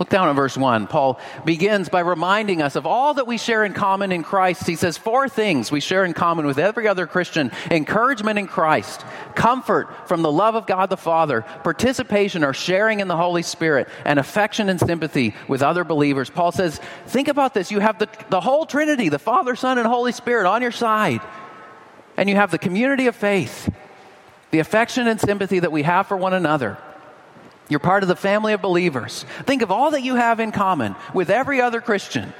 Look 0.00 0.08
down 0.08 0.30
at 0.30 0.32
verse 0.32 0.56
1. 0.56 0.86
Paul 0.86 1.20
begins 1.44 1.90
by 1.90 2.00
reminding 2.00 2.62
us 2.62 2.74
of 2.74 2.86
all 2.86 3.12
that 3.14 3.26
we 3.26 3.36
share 3.36 3.66
in 3.66 3.74
common 3.74 4.12
in 4.12 4.22
Christ. 4.22 4.66
He 4.66 4.74
says 4.74 4.96
four 4.96 5.28
things 5.28 5.70
we 5.70 5.80
share 5.80 6.06
in 6.06 6.14
common 6.14 6.46
with 6.46 6.58
every 6.58 6.88
other 6.88 7.06
Christian 7.06 7.52
encouragement 7.70 8.38
in 8.38 8.46
Christ, 8.46 9.04
comfort 9.34 10.08
from 10.08 10.22
the 10.22 10.32
love 10.32 10.54
of 10.54 10.66
God 10.66 10.88
the 10.88 10.96
Father, 10.96 11.42
participation 11.42 12.44
or 12.44 12.54
sharing 12.54 13.00
in 13.00 13.08
the 13.08 13.16
Holy 13.16 13.42
Spirit, 13.42 13.90
and 14.06 14.18
affection 14.18 14.70
and 14.70 14.80
sympathy 14.80 15.34
with 15.48 15.60
other 15.60 15.84
believers. 15.84 16.30
Paul 16.30 16.52
says, 16.52 16.80
Think 17.06 17.28
about 17.28 17.52
this. 17.52 17.70
You 17.70 17.80
have 17.80 17.98
the, 17.98 18.08
the 18.30 18.40
whole 18.40 18.64
Trinity, 18.64 19.10
the 19.10 19.18
Father, 19.18 19.54
Son, 19.54 19.76
and 19.76 19.86
Holy 19.86 20.12
Spirit 20.12 20.46
on 20.46 20.62
your 20.62 20.72
side, 20.72 21.20
and 22.16 22.26
you 22.26 22.36
have 22.36 22.50
the 22.50 22.58
community 22.58 23.06
of 23.06 23.14
faith, 23.14 23.70
the 24.50 24.60
affection 24.60 25.06
and 25.06 25.20
sympathy 25.20 25.58
that 25.58 25.72
we 25.72 25.82
have 25.82 26.06
for 26.06 26.16
one 26.16 26.32
another. 26.32 26.78
You're 27.70 27.78
part 27.78 28.02
of 28.02 28.08
the 28.08 28.16
family 28.16 28.52
of 28.52 28.60
believers. 28.60 29.24
Think 29.46 29.62
of 29.62 29.70
all 29.70 29.92
that 29.92 30.02
you 30.02 30.16
have 30.16 30.40
in 30.40 30.52
common 30.52 30.96
with 31.14 31.30
every 31.30 31.60
other 31.60 31.80
Christian, 31.80 32.32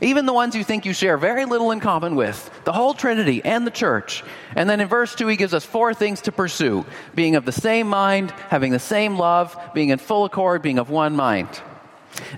even 0.00 0.24
the 0.24 0.32
ones 0.32 0.54
you 0.54 0.62
think 0.62 0.86
you 0.86 0.92
share 0.92 1.18
very 1.18 1.44
little 1.44 1.72
in 1.72 1.80
common 1.80 2.14
with, 2.14 2.48
the 2.64 2.72
whole 2.72 2.94
Trinity 2.94 3.44
and 3.44 3.66
the 3.66 3.72
church. 3.72 4.22
And 4.54 4.70
then 4.70 4.80
in 4.80 4.86
verse 4.86 5.16
2, 5.16 5.26
he 5.26 5.36
gives 5.36 5.52
us 5.52 5.64
four 5.64 5.92
things 5.92 6.20
to 6.22 6.32
pursue 6.32 6.86
being 7.16 7.34
of 7.34 7.44
the 7.44 7.52
same 7.52 7.88
mind, 7.88 8.30
having 8.30 8.70
the 8.70 8.78
same 8.78 9.18
love, 9.18 9.58
being 9.74 9.88
in 9.88 9.98
full 9.98 10.24
accord, 10.24 10.62
being 10.62 10.78
of 10.78 10.88
one 10.88 11.16
mind. 11.16 11.48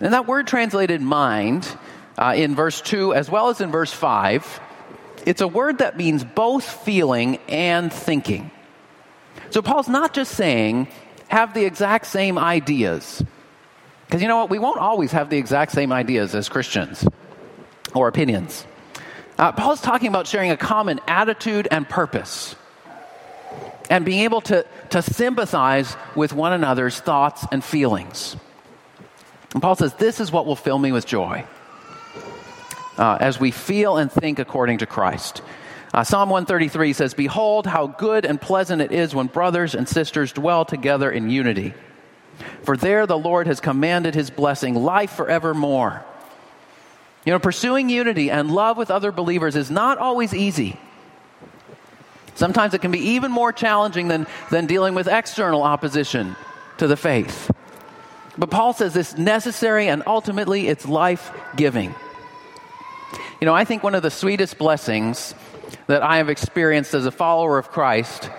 And 0.00 0.14
that 0.14 0.26
word 0.26 0.46
translated 0.46 1.02
mind 1.02 1.68
uh, 2.16 2.32
in 2.34 2.54
verse 2.54 2.80
2 2.80 3.12
as 3.12 3.30
well 3.30 3.50
as 3.50 3.60
in 3.60 3.70
verse 3.70 3.92
5, 3.92 4.60
it's 5.26 5.42
a 5.42 5.48
word 5.48 5.78
that 5.78 5.98
means 5.98 6.24
both 6.24 6.64
feeling 6.64 7.38
and 7.48 7.92
thinking. 7.92 8.50
So 9.50 9.60
Paul's 9.60 9.88
not 9.88 10.14
just 10.14 10.32
saying 10.32 10.88
have 11.30 11.54
the 11.54 11.64
exact 11.64 12.06
same 12.06 12.38
ideas. 12.38 13.22
Because 14.06 14.20
you 14.20 14.28
know 14.28 14.38
what? 14.38 14.50
We 14.50 14.58
won't 14.58 14.78
always 14.78 15.12
have 15.12 15.30
the 15.30 15.38
exact 15.38 15.72
same 15.72 15.92
ideas 15.92 16.34
as 16.34 16.48
Christians 16.48 17.06
or 17.94 18.08
opinions. 18.08 18.66
Uh, 19.38 19.52
Paul's 19.52 19.80
talking 19.80 20.08
about 20.08 20.26
sharing 20.26 20.50
a 20.50 20.56
common 20.56 21.00
attitude 21.06 21.68
and 21.70 21.88
purpose 21.88 22.56
and 23.88 24.04
being 24.04 24.20
able 24.20 24.40
to, 24.42 24.66
to 24.90 25.02
sympathize 25.02 25.96
with 26.14 26.32
one 26.32 26.52
another's 26.52 27.00
thoughts 27.00 27.46
and 27.50 27.62
feelings. 27.62 28.36
And 29.52 29.62
Paul 29.62 29.76
says, 29.76 29.94
This 29.94 30.20
is 30.20 30.30
what 30.30 30.46
will 30.46 30.56
fill 30.56 30.78
me 30.78 30.92
with 30.92 31.06
joy 31.06 31.44
uh, 32.98 33.18
as 33.20 33.40
we 33.40 33.50
feel 33.50 33.96
and 33.96 34.10
think 34.10 34.38
according 34.38 34.78
to 34.78 34.86
Christ. 34.86 35.42
Uh, 35.92 36.04
Psalm 36.04 36.30
133 36.30 36.92
says, 36.92 37.14
Behold, 37.14 37.66
how 37.66 37.88
good 37.88 38.24
and 38.24 38.40
pleasant 38.40 38.80
it 38.80 38.92
is 38.92 39.14
when 39.14 39.26
brothers 39.26 39.74
and 39.74 39.88
sisters 39.88 40.32
dwell 40.32 40.64
together 40.64 41.10
in 41.10 41.30
unity. 41.30 41.74
For 42.62 42.76
there 42.76 43.06
the 43.06 43.18
Lord 43.18 43.46
has 43.48 43.60
commanded 43.60 44.14
his 44.14 44.30
blessing, 44.30 44.74
life 44.74 45.12
forevermore. 45.12 46.04
You 47.24 47.32
know, 47.32 47.38
pursuing 47.38 47.88
unity 47.90 48.30
and 48.30 48.50
love 48.50 48.76
with 48.76 48.90
other 48.90 49.12
believers 49.12 49.56
is 49.56 49.70
not 49.70 49.98
always 49.98 50.32
easy. 50.32 50.78
Sometimes 52.34 52.72
it 52.72 52.80
can 52.80 52.92
be 52.92 53.00
even 53.00 53.30
more 53.30 53.52
challenging 53.52 54.08
than, 54.08 54.26
than 54.50 54.66
dealing 54.66 54.94
with 54.94 55.08
external 55.08 55.62
opposition 55.62 56.36
to 56.78 56.86
the 56.86 56.96
faith. 56.96 57.50
But 58.38 58.50
Paul 58.50 58.72
says 58.72 58.96
it's 58.96 59.18
necessary 59.18 59.88
and 59.88 60.04
ultimately 60.06 60.68
it's 60.68 60.86
life 60.86 61.30
giving. 61.56 61.94
You 63.40 63.46
know, 63.46 63.54
I 63.54 63.64
think 63.64 63.82
one 63.82 63.94
of 63.94 64.02
the 64.02 64.10
sweetest 64.10 64.56
blessings 64.56 65.34
that 65.86 66.02
I 66.02 66.18
have 66.18 66.28
experienced 66.28 66.94
as 66.94 67.06
a 67.06 67.10
follower 67.10 67.58
of 67.58 67.70
Christ 67.70 68.30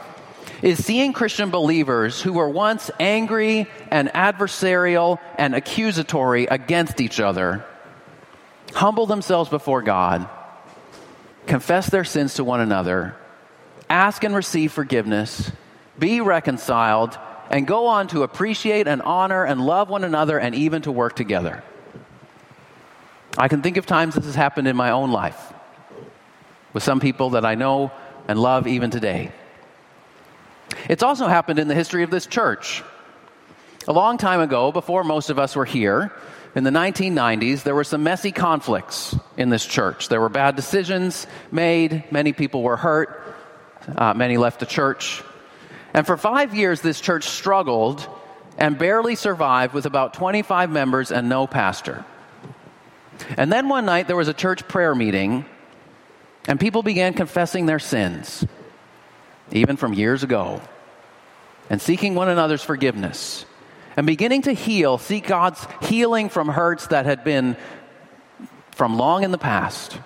is 0.61 0.83
seeing 0.83 1.11
Christian 1.11 1.49
believers 1.49 2.21
who 2.21 2.33
were 2.33 2.49
once 2.49 2.91
angry 2.99 3.67
and 3.89 4.09
adversarial 4.09 5.19
and 5.37 5.55
accusatory 5.55 6.45
against 6.45 7.01
each 7.01 7.19
other 7.19 7.65
humble 8.73 9.05
themselves 9.05 9.49
before 9.49 9.81
God, 9.81 10.29
confess 11.45 11.89
their 11.89 12.03
sins 12.03 12.35
to 12.35 12.43
one 12.43 12.61
another, 12.61 13.15
ask 13.89 14.23
and 14.23 14.35
receive 14.35 14.71
forgiveness, 14.71 15.51
be 15.99 16.21
reconciled, 16.21 17.17
and 17.49 17.67
go 17.67 17.87
on 17.87 18.07
to 18.07 18.23
appreciate 18.23 18.87
and 18.87 19.01
honor 19.01 19.43
and 19.43 19.65
love 19.65 19.89
one 19.89 20.03
another 20.03 20.39
and 20.39 20.55
even 20.55 20.81
to 20.83 20.91
work 20.91 21.15
together. 21.15 21.63
I 23.37 23.47
can 23.47 23.61
think 23.61 23.77
of 23.77 23.85
times 23.85 24.15
this 24.15 24.25
has 24.25 24.35
happened 24.35 24.67
in 24.67 24.75
my 24.75 24.91
own 24.91 25.11
life 25.11 25.53
with 26.73 26.83
some 26.83 26.99
people 26.99 27.31
that 27.31 27.45
I 27.45 27.55
know 27.55 27.91
and 28.27 28.39
love 28.39 28.67
even 28.67 28.89
today. 28.89 29.31
It's 30.89 31.03
also 31.03 31.27
happened 31.27 31.59
in 31.59 31.67
the 31.67 31.75
history 31.75 32.03
of 32.03 32.11
this 32.11 32.25
church. 32.25 32.83
A 33.87 33.93
long 33.93 34.17
time 34.17 34.41
ago, 34.41 34.71
before 34.71 35.03
most 35.03 35.29
of 35.29 35.39
us 35.39 35.55
were 35.55 35.65
here, 35.65 36.11
in 36.53 36.63
the 36.63 36.69
1990s, 36.69 37.63
there 37.63 37.75
were 37.75 37.83
some 37.83 38.03
messy 38.03 38.31
conflicts 38.31 39.15
in 39.37 39.49
this 39.49 39.65
church. 39.65 40.09
There 40.09 40.19
were 40.19 40.29
bad 40.29 40.55
decisions 40.55 41.25
made, 41.51 42.11
many 42.11 42.33
people 42.33 42.61
were 42.61 42.77
hurt, 42.77 43.35
uh, 43.95 44.13
many 44.13 44.37
left 44.37 44.59
the 44.59 44.65
church. 44.65 45.23
And 45.93 46.05
for 46.05 46.17
five 46.17 46.53
years, 46.53 46.81
this 46.81 46.99
church 47.01 47.25
struggled 47.25 48.07
and 48.57 48.77
barely 48.77 49.15
survived 49.15 49.73
with 49.73 49.85
about 49.85 50.13
25 50.13 50.69
members 50.69 51.11
and 51.11 51.29
no 51.29 51.47
pastor. 51.47 52.05
And 53.37 53.51
then 53.51 53.69
one 53.69 53.85
night, 53.85 54.07
there 54.07 54.15
was 54.15 54.27
a 54.27 54.33
church 54.33 54.67
prayer 54.67 54.93
meeting 54.93 55.45
and 56.47 56.59
people 56.59 56.83
began 56.83 57.13
confessing 57.13 57.65
their 57.65 57.79
sins, 57.79 58.45
even 59.51 59.77
from 59.77 59.93
years 59.93 60.23
ago, 60.23 60.61
and 61.69 61.81
seeking 61.81 62.15
one 62.15 62.29
another's 62.29 62.63
forgiveness, 62.63 63.45
and 63.95 64.07
beginning 64.07 64.43
to 64.43 64.53
heal, 64.53 64.97
seek 64.97 65.27
God's 65.27 65.65
healing 65.81 66.29
from 66.29 66.47
hurts 66.47 66.87
that 66.87 67.05
had 67.05 67.23
been 67.23 67.57
from 68.71 68.97
long 68.97 69.23
in 69.23 69.31
the 69.31 69.37
past. 69.37 69.99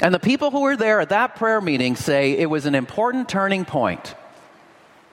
And 0.00 0.14
the 0.14 0.20
people 0.20 0.50
who 0.50 0.60
were 0.60 0.76
there 0.76 1.00
at 1.00 1.08
that 1.08 1.36
prayer 1.36 1.60
meeting 1.60 1.96
say 1.96 2.32
it 2.32 2.48
was 2.48 2.66
an 2.66 2.74
important 2.74 3.28
turning 3.28 3.64
point. 3.64 4.14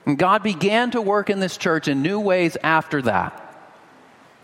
And 0.04 0.16
God 0.16 0.44
began 0.44 0.92
to 0.92 1.02
work 1.02 1.30
in 1.30 1.40
this 1.40 1.56
church 1.56 1.88
in 1.88 2.02
new 2.02 2.20
ways 2.20 2.56
after 2.62 3.02
that. 3.02 3.42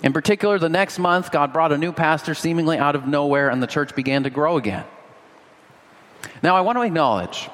In 0.03 0.13
particular, 0.13 0.59
the 0.59 0.69
next 0.69 0.99
month, 0.99 1.31
God 1.31 1.53
brought 1.53 1.71
a 1.71 1.79
new 1.79 1.93
pastor 1.93 2.35
seemingly 2.35 2.79
out 2.79 2.97
of 2.97 3.07
nowhere, 3.07 3.49
and 3.49 3.63
the 3.63 3.69
church 3.69 3.95
began 3.95 4.25
to 4.25 4.31
grow 4.31 4.57
again. 4.57 4.85
Now, 6.43 6.57
I 6.57 6.61
want 6.63 6.79
to 6.79 6.83
acknowledge 6.83 7.49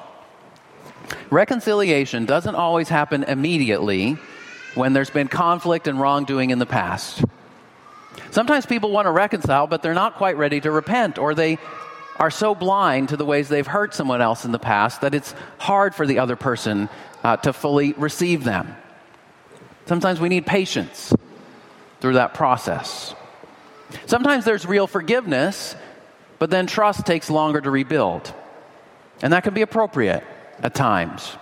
reconciliation 1.29 2.25
doesn't 2.25 2.55
always 2.55 2.89
happen 2.89 3.23
immediately 3.23 4.17
when 4.75 4.93
there's 4.93 5.09
been 5.09 5.27
conflict 5.27 5.87
and 5.87 5.99
wrongdoing 5.99 6.49
in 6.49 6.59
the 6.59 6.65
past. 6.65 7.23
Sometimes 8.31 8.65
people 8.65 8.91
want 8.91 9.05
to 9.05 9.11
reconcile, 9.11 9.67
but 9.67 9.81
they're 9.81 9.93
not 9.93 10.15
quite 10.15 10.37
ready 10.37 10.59
to 10.61 10.71
repent, 10.71 11.17
or 11.17 11.35
they 11.35 11.57
are 12.17 12.31
so 12.31 12.53
blind 12.53 13.09
to 13.09 13.17
the 13.17 13.25
ways 13.25 13.47
they've 13.47 13.65
hurt 13.65 13.93
someone 13.93 14.21
else 14.21 14.43
in 14.43 14.51
the 14.51 14.59
past 14.59 15.01
that 15.01 15.15
it's 15.15 15.33
hard 15.57 15.95
for 15.95 16.05
the 16.05 16.19
other 16.19 16.35
person 16.35 16.89
uh, 17.23 17.37
to 17.37 17.53
fully 17.53 17.93
receive 17.93 18.43
them. 18.43 18.75
Sometimes 19.85 20.19
we 20.19 20.29
need 20.29 20.45
patience 20.45 21.13
through 22.01 22.13
that 22.13 22.33
process. 22.33 23.15
Sometimes 24.05 24.45
there's 24.45 24.65
real 24.65 24.85
forgiveness, 24.85 25.75
but 26.37 26.49
then 26.49 26.67
trust 26.67 27.05
takes 27.05 27.29
longer 27.29 27.61
to 27.61 27.71
rebuild. 27.71 28.33
And 29.21 29.33
that 29.33 29.43
can 29.43 29.53
be 29.53 29.61
appropriate 29.61 30.23
at 30.61 30.73
times. 30.73 31.35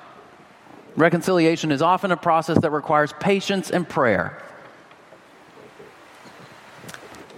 Reconciliation 0.95 1.71
is 1.71 1.81
often 1.81 2.11
a 2.11 2.17
process 2.17 2.59
that 2.59 2.71
requires 2.71 3.13
patience 3.19 3.69
and 3.69 3.87
prayer. 3.87 4.41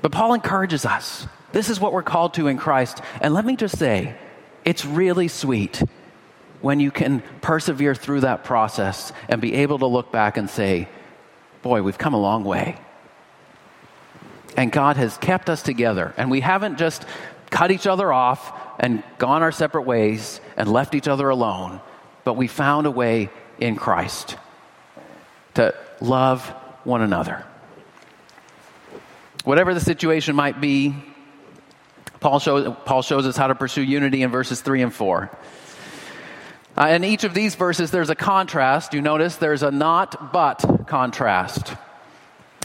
But 0.02 0.13
Paul 0.13 0.34
encourages 0.34 0.86
us. 0.86 1.28
This 1.52 1.69
is 1.69 1.80
what 1.80 1.91
we're 1.91 2.04
called 2.04 2.36
to 2.36 2.47
in 2.47 2.58
Christ. 2.58 3.02
And 3.21 3.34
let 3.34 3.43
me 3.45 3.56
just 3.56 3.78
say, 3.78 4.15
it's 4.63 4.86
really 4.86 5.28
sweet 5.28 5.84
when 6.62 6.80
you 6.80 6.91
can 6.91 7.21
persevere 7.41 7.95
through 7.95 8.21
that 8.21 8.43
process 8.43 9.12
and 9.28 9.41
be 9.41 9.56
able 9.56 9.80
to 9.80 9.86
look 9.86 10.12
back 10.12 10.38
and 10.38 10.49
say, 10.49 10.88
boy, 11.62 11.82
we've 11.82 11.97
come 11.97 12.13
a 12.13 12.19
long 12.19 12.43
way. 12.43 12.78
And 14.56 14.71
God 14.71 14.97
has 14.97 15.17
kept 15.17 15.49
us 15.49 15.62
together. 15.62 16.13
And 16.17 16.32
we 16.32 16.41
haven't 16.41 16.78
just 16.78 17.06
cut 17.49 17.71
each 17.71 17.88
other 17.88 18.12
off 18.13 18.54
and 18.80 19.04
gone 19.18 19.44
our 19.44 19.52
separate 19.52 19.84
ways 19.84 20.39
and 20.56 20.72
left 20.72 20.96
each 20.96 21.08
other 21.08 21.30
alone, 21.30 21.82
but 22.24 22.34
we 22.34 22.48
found 22.48 22.88
a 22.88 22.92
way 22.92 23.30
in 23.60 23.76
Christ 23.76 24.38
to 25.56 25.76
love 26.00 26.48
one 26.86 27.02
another. 27.02 27.46
Whatever 29.44 29.74
the 29.74 29.82
situation 29.82 30.36
might 30.36 30.62
be, 30.62 30.96
Paul 32.20 32.39
shows, 32.39 32.74
Paul 32.86 33.02
shows 33.02 33.26
us 33.26 33.38
how 33.38 33.48
to 33.48 33.56
pursue 33.56 33.82
unity 33.82 34.22
in 34.22 34.32
verses 34.32 34.62
3 34.62 34.84
and 34.84 34.94
4. 34.94 35.30
Uh, 36.78 36.88
in 36.88 37.04
each 37.04 37.24
of 37.24 37.34
these 37.34 37.56
verses, 37.56 37.92
there's 37.92 38.10
a 38.10 38.15
contrast. 38.15 38.94
You 38.94 39.02
notice 39.02 39.36
there's 39.36 39.63
a 39.63 39.72
not 39.72 40.32
but 40.32 40.86
contrast. 40.88 41.74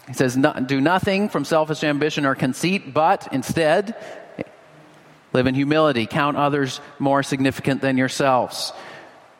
He 0.06 0.12
says, 0.12 0.36
Do 0.66 0.80
nothing 0.80 1.28
from 1.28 1.44
selfish 1.44 1.82
ambition 1.82 2.26
or 2.26 2.34
conceit, 2.34 2.92
but 2.92 3.28
instead 3.32 3.96
live 5.34 5.46
in 5.46 5.54
humility. 5.54 6.06
Count 6.06 6.38
others 6.38 6.80
more 6.98 7.22
significant 7.22 7.82
than 7.82 7.98
yourselves. 7.98 8.72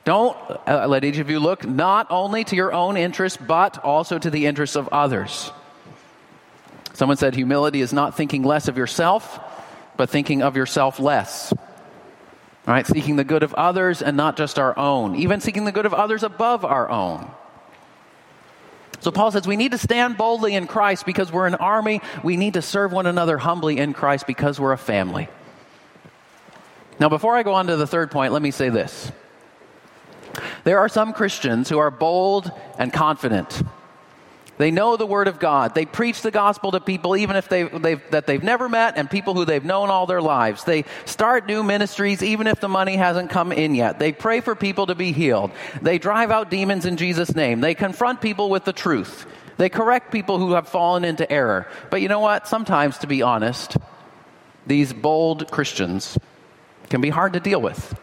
Don't 0.05 0.37
uh, 0.69 0.87
let 0.87 1.05
each 1.05 1.17
of 1.19 1.31
you 1.31 1.41
look 1.41 1.65
not 1.65 2.09
only 2.11 2.45
to 2.45 2.57
your 2.57 2.75
own 2.75 2.99
interests, 2.99 3.39
but 3.41 3.83
also 3.83 4.19
to 4.19 4.29
the 4.29 4.45
interests 4.45 4.77
of 4.77 4.89
others. 4.89 5.51
Someone 6.93 7.17
said 7.17 7.35
humility 7.35 7.81
is 7.81 7.93
not 7.93 8.17
thinking 8.17 8.43
less 8.43 8.69
of 8.69 8.77
yourself, 8.77 9.41
but 9.97 10.11
thinking 10.11 10.43
of 10.43 10.57
yourself 10.57 11.01
less. 11.01 11.53
All 12.67 12.75
right, 12.75 12.87
seeking 12.87 13.17
the 13.17 13.25
good 13.25 13.43
of 13.43 13.55
others 13.55 14.03
and 14.03 14.17
not 14.17 14.37
just 14.37 14.59
our 14.59 14.79
own, 14.79 15.17
even 15.17 15.41
seeking 15.41 15.65
the 15.65 15.73
good 15.73 15.87
of 15.87 15.95
others 15.95 16.23
above 16.23 16.65
our 16.65 16.91
own. 16.91 17.31
So 19.01 19.11
Paul 19.11 19.31
says 19.33 19.47
we 19.47 19.57
need 19.57 19.73
to 19.73 19.79
stand 19.79 20.17
boldly 20.17 20.55
in 20.55 20.67
Christ 20.67 21.05
because 21.05 21.31
we're 21.31 21.47
an 21.47 21.57
army. 21.57 22.01
We 22.23 22.37
need 22.37 22.55
to 22.55 22.63
serve 22.63 22.91
one 22.91 23.07
another 23.07 23.37
humbly 23.39 23.79
in 23.79 23.93
Christ 23.93 24.27
because 24.27 24.59
we're 24.59 24.73
a 24.73 24.79
family. 24.79 25.29
Now, 27.01 27.09
before 27.09 27.37
I 27.37 27.43
go 27.43 27.55
on 27.55 27.67
to 27.67 27.77
the 27.77 27.87
third 27.87 28.11
point, 28.11 28.33
let 28.33 28.43
me 28.43 28.51
say 28.51 28.69
this. 28.69 29.11
There 30.65 30.79
are 30.79 30.89
some 30.89 31.13
Christians 31.13 31.69
who 31.69 31.79
are 31.79 31.91
bold 31.91 32.51
and 32.79 32.93
confident. 32.93 33.63
They 34.57 34.71
know 34.71 34.97
the 34.97 35.07
Word 35.07 35.27
of 35.27 35.41
God. 35.41 35.75
They 35.75 35.85
preach 35.85 36.23
the 36.23 36.31
gospel 36.31 36.71
to 36.73 36.81
people 36.81 37.17
even 37.17 37.35
if 37.35 37.49
they, 37.49 37.65
they've, 37.65 38.01
that 38.11 38.27
they've 38.27 38.43
never 38.43 38.69
met 38.69 38.97
and 38.97 39.11
people 39.11 39.35
who 39.35 39.45
they've 39.45 39.65
known 39.65 39.91
all 39.91 40.07
their 40.07 40.23
lives. 40.23 40.63
They 40.63 40.85
start 41.07 41.47
new 41.47 41.65
ministries 41.65 42.23
even 42.23 42.47
if 42.47 42.61
the 42.61 42.69
money 42.69 42.97
hasn't 42.97 43.31
come 43.31 43.51
in 43.51 43.75
yet. 43.75 43.99
They 43.99 44.13
pray 44.13 44.41
for 44.41 44.55
people 44.55 44.87
to 44.87 44.95
be 44.95 45.11
healed. 45.11 45.51
They 45.83 45.99
drive 45.99 46.31
out 46.31 46.51
demons 46.51 46.87
in 46.87 46.97
Jesus' 46.97 47.35
name. 47.35 47.61
They 47.61 47.75
confront 47.75 48.21
people 48.21 48.49
with 48.49 48.65
the 48.65 48.73
truth. 48.73 49.27
They 49.57 49.69
correct 49.69 50.13
people 50.13 50.39
who 50.39 50.53
have 50.53 50.69
fallen 50.69 51.05
into 51.05 51.31
error. 51.31 51.69
But 51.91 52.01
you 52.01 52.09
know 52.09 52.21
what? 52.21 52.47
Sometimes, 52.47 52.99
to 52.99 53.09
be 53.09 53.23
honest, 53.23 53.77
these 54.67 54.93
bold 54.93 55.51
Christians 55.51 56.17
can 56.91 57.01
be 57.01 57.11
hard 57.11 57.33
to 57.35 57.41
deal 57.41 57.61
with. 57.61 57.99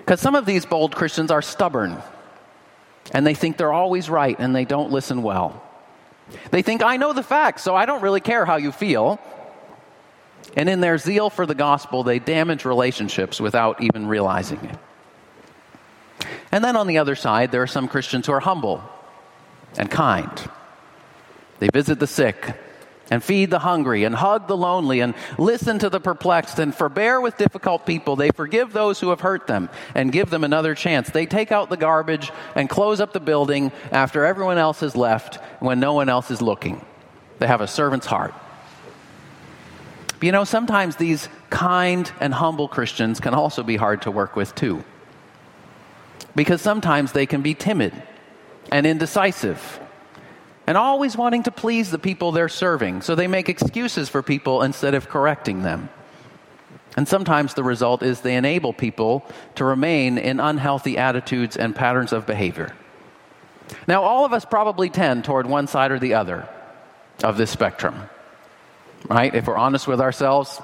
Because 0.00 0.20
some 0.20 0.34
of 0.34 0.46
these 0.46 0.66
bold 0.66 0.94
Christians 0.94 1.30
are 1.30 1.42
stubborn 1.42 2.02
and 3.12 3.26
they 3.26 3.34
think 3.34 3.56
they're 3.56 3.72
always 3.72 4.10
right 4.10 4.36
and 4.38 4.54
they 4.54 4.64
don't 4.64 4.90
listen 4.90 5.22
well. 5.22 5.62
They 6.50 6.62
think, 6.62 6.82
I 6.82 6.96
know 6.96 7.12
the 7.12 7.22
facts, 7.22 7.62
so 7.62 7.74
I 7.74 7.86
don't 7.86 8.02
really 8.02 8.20
care 8.20 8.44
how 8.44 8.56
you 8.56 8.72
feel. 8.72 9.18
And 10.56 10.68
in 10.68 10.80
their 10.80 10.98
zeal 10.98 11.30
for 11.30 11.46
the 11.46 11.54
gospel, 11.54 12.02
they 12.02 12.18
damage 12.18 12.64
relationships 12.64 13.40
without 13.40 13.82
even 13.82 14.06
realizing 14.06 14.58
it. 14.64 14.78
And 16.50 16.64
then 16.64 16.76
on 16.76 16.86
the 16.86 16.98
other 16.98 17.14
side, 17.14 17.52
there 17.52 17.62
are 17.62 17.66
some 17.66 17.88
Christians 17.88 18.26
who 18.26 18.32
are 18.32 18.40
humble 18.40 18.82
and 19.76 19.90
kind. 19.90 20.30
They 21.58 21.68
visit 21.72 21.98
the 21.98 22.06
sick, 22.06 22.56
and 23.10 23.22
feed 23.22 23.50
the 23.50 23.58
hungry 23.58 24.04
and 24.04 24.14
hug 24.14 24.48
the 24.48 24.56
lonely 24.56 25.00
and 25.00 25.14
listen 25.38 25.78
to 25.78 25.88
the 25.88 26.00
perplexed 26.00 26.58
and 26.58 26.74
forbear 26.74 27.20
with 27.20 27.36
difficult 27.36 27.86
people. 27.86 28.16
They 28.16 28.30
forgive 28.30 28.72
those 28.72 29.00
who 29.00 29.10
have 29.10 29.20
hurt 29.20 29.46
them 29.46 29.70
and 29.94 30.12
give 30.12 30.30
them 30.30 30.44
another 30.44 30.74
chance. 30.74 31.10
They 31.10 31.26
take 31.26 31.52
out 31.52 31.70
the 31.70 31.76
garbage 31.76 32.30
and 32.54 32.68
close 32.68 33.00
up 33.00 33.12
the 33.12 33.20
building 33.20 33.72
after 33.90 34.24
everyone 34.24 34.58
else 34.58 34.80
has 34.80 34.96
left 34.96 35.36
when 35.60 35.80
no 35.80 35.94
one 35.94 36.08
else 36.08 36.30
is 36.30 36.42
looking. 36.42 36.84
They 37.38 37.46
have 37.46 37.60
a 37.60 37.68
servant's 37.68 38.06
heart. 38.06 38.34
But 40.18 40.26
you 40.26 40.32
know, 40.32 40.44
sometimes 40.44 40.96
these 40.96 41.28
kind 41.48 42.10
and 42.20 42.34
humble 42.34 42.68
Christians 42.68 43.20
can 43.20 43.34
also 43.34 43.62
be 43.62 43.76
hard 43.76 44.02
to 44.02 44.10
work 44.10 44.36
with 44.36 44.54
too. 44.54 44.84
Because 46.34 46.60
sometimes 46.60 47.12
they 47.12 47.26
can 47.26 47.40
be 47.40 47.54
timid 47.54 47.94
and 48.70 48.86
indecisive 48.86 49.80
and 50.68 50.76
always 50.76 51.16
wanting 51.16 51.44
to 51.44 51.50
please 51.50 51.90
the 51.90 51.98
people 51.98 52.30
they're 52.30 52.46
serving. 52.46 53.00
So 53.00 53.14
they 53.14 53.26
make 53.26 53.48
excuses 53.48 54.10
for 54.10 54.22
people 54.22 54.62
instead 54.62 54.92
of 54.92 55.08
correcting 55.08 55.62
them. 55.62 55.88
And 56.94 57.08
sometimes 57.08 57.54
the 57.54 57.64
result 57.64 58.02
is 58.02 58.20
they 58.20 58.36
enable 58.36 58.74
people 58.74 59.24
to 59.54 59.64
remain 59.64 60.18
in 60.18 60.40
unhealthy 60.40 60.98
attitudes 60.98 61.56
and 61.56 61.74
patterns 61.74 62.12
of 62.12 62.26
behavior. 62.26 62.76
Now, 63.86 64.02
all 64.02 64.26
of 64.26 64.34
us 64.34 64.44
probably 64.44 64.90
tend 64.90 65.24
toward 65.24 65.46
one 65.46 65.68
side 65.68 65.90
or 65.90 65.98
the 65.98 66.12
other 66.12 66.46
of 67.24 67.38
this 67.38 67.50
spectrum, 67.50 68.02
right? 69.08 69.34
If 69.34 69.46
we're 69.46 69.56
honest 69.56 69.88
with 69.88 70.02
ourselves, 70.02 70.58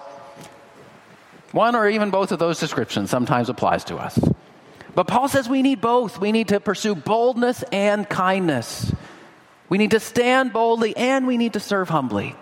one 1.53 1.75
or 1.75 1.89
even 1.89 2.11
both 2.11 2.31
of 2.31 2.39
those 2.39 2.61
descriptions 2.61 3.09
sometimes 3.09 3.49
applies 3.49 3.85
to 3.85 3.97
us. 3.97 4.19
But 4.95 5.07
Paul 5.07 5.29
says 5.29 5.49
we 5.49 5.63
need 5.63 5.81
both. 5.81 6.21
We 6.21 6.31
need 6.31 6.49
to 6.49 6.61
pursue 6.61 6.95
boldness 6.95 7.63
and 7.73 8.07
kindness. 8.07 8.93
We 9.75 9.79
need 9.79 9.91
to 9.91 9.99
stand 9.99 10.53
boldly 10.53 10.97
and 10.97 11.27
we 11.27 11.37
need 11.37 11.55
to 11.55 11.59
serve 11.59 11.89
humbly. 11.89 12.37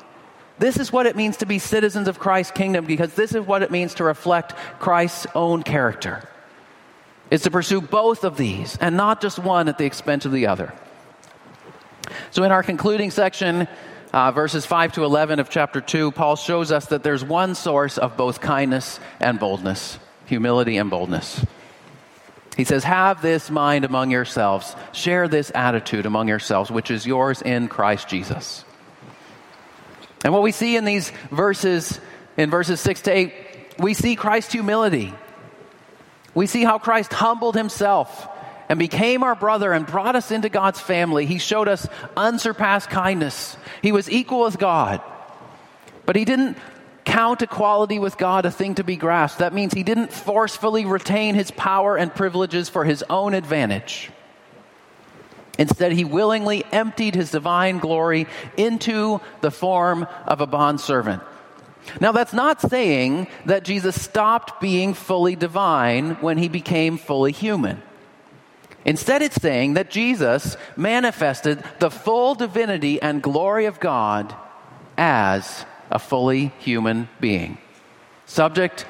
This 0.58 0.76
is 0.76 0.92
what 0.92 1.06
it 1.06 1.16
means 1.16 1.38
to 1.38 1.46
be 1.46 1.58
citizens 1.58 2.06
of 2.06 2.18
Christ's 2.18 2.52
kingdom 2.52 2.84
because 2.84 3.14
this 3.14 3.34
is 3.34 3.40
what 3.40 3.62
it 3.62 3.70
means 3.70 3.94
to 3.94 4.04
reflect 4.04 4.54
Christ's 4.78 5.26
own 5.34 5.62
character. 5.62 6.28
Is 7.30 7.40
to 7.44 7.50
pursue 7.50 7.80
both 7.80 8.24
of 8.24 8.36
these 8.36 8.76
and 8.82 8.98
not 8.98 9.22
just 9.22 9.38
one 9.38 9.68
at 9.68 9.78
the 9.78 9.86
expense 9.86 10.26
of 10.26 10.32
the 10.32 10.46
other. 10.46 10.74
So, 12.32 12.42
in 12.42 12.52
our 12.52 12.62
concluding 12.62 13.10
section, 13.10 13.66
uh, 14.12 14.30
verses 14.32 14.66
5 14.66 14.92
to 14.92 15.04
11 15.04 15.40
of 15.40 15.48
chapter 15.48 15.80
2, 15.80 16.10
Paul 16.10 16.36
shows 16.36 16.70
us 16.70 16.84
that 16.88 17.02
there's 17.02 17.24
one 17.24 17.54
source 17.54 17.96
of 17.96 18.18
both 18.18 18.42
kindness 18.42 19.00
and 19.20 19.40
boldness, 19.40 19.98
humility 20.26 20.76
and 20.76 20.90
boldness. 20.90 21.46
He 22.56 22.64
says, 22.64 22.84
Have 22.84 23.22
this 23.22 23.50
mind 23.50 23.84
among 23.84 24.10
yourselves, 24.10 24.76
share 24.92 25.28
this 25.28 25.50
attitude 25.54 26.06
among 26.06 26.28
yourselves, 26.28 26.70
which 26.70 26.90
is 26.90 27.06
yours 27.06 27.42
in 27.42 27.68
Christ 27.68 28.08
Jesus. 28.08 28.64
And 30.24 30.32
what 30.32 30.42
we 30.42 30.52
see 30.52 30.76
in 30.76 30.84
these 30.84 31.10
verses, 31.30 31.98
in 32.36 32.50
verses 32.50 32.80
6 32.80 33.02
to 33.02 33.10
8, 33.10 33.34
we 33.78 33.94
see 33.94 34.16
Christ's 34.16 34.52
humility. 34.52 35.12
We 36.34 36.46
see 36.46 36.64
how 36.64 36.78
Christ 36.78 37.12
humbled 37.12 37.56
himself 37.56 38.28
and 38.68 38.78
became 38.78 39.22
our 39.22 39.34
brother 39.34 39.72
and 39.72 39.86
brought 39.86 40.16
us 40.16 40.30
into 40.30 40.48
God's 40.48 40.80
family. 40.80 41.26
He 41.26 41.38
showed 41.38 41.68
us 41.68 41.86
unsurpassed 42.16 42.88
kindness. 42.88 43.56
He 43.82 43.92
was 43.92 44.10
equal 44.10 44.44
with 44.44 44.58
God. 44.58 45.02
But 46.06 46.16
he 46.16 46.24
didn't 46.24 46.56
count 47.04 47.42
equality 47.42 47.98
with 47.98 48.16
God 48.16 48.46
a 48.46 48.50
thing 48.50 48.76
to 48.76 48.84
be 48.84 48.96
grasped. 48.96 49.40
That 49.40 49.54
means 49.54 49.72
he 49.72 49.82
didn't 49.82 50.12
forcefully 50.12 50.84
retain 50.84 51.34
his 51.34 51.50
power 51.50 51.96
and 51.96 52.14
privileges 52.14 52.68
for 52.68 52.84
his 52.84 53.04
own 53.10 53.34
advantage. 53.34 54.10
Instead, 55.58 55.92
he 55.92 56.04
willingly 56.04 56.64
emptied 56.72 57.14
his 57.14 57.30
divine 57.30 57.78
glory 57.78 58.26
into 58.56 59.20
the 59.42 59.50
form 59.50 60.06
of 60.26 60.40
a 60.40 60.46
bondservant. 60.46 61.22
Now, 62.00 62.12
that's 62.12 62.32
not 62.32 62.60
saying 62.60 63.26
that 63.46 63.64
Jesus 63.64 64.00
stopped 64.00 64.60
being 64.60 64.94
fully 64.94 65.36
divine 65.36 66.12
when 66.20 66.38
he 66.38 66.48
became 66.48 66.96
fully 66.96 67.32
human. 67.32 67.82
Instead, 68.84 69.22
it's 69.22 69.40
saying 69.40 69.74
that 69.74 69.90
Jesus 69.90 70.56
manifested 70.76 71.62
the 71.80 71.90
full 71.90 72.34
divinity 72.34 73.00
and 73.00 73.22
glory 73.22 73.66
of 73.66 73.78
God 73.78 74.34
as 74.96 75.64
a 75.92 75.98
fully 75.98 76.52
human 76.58 77.08
being, 77.20 77.58
subject 78.24 78.86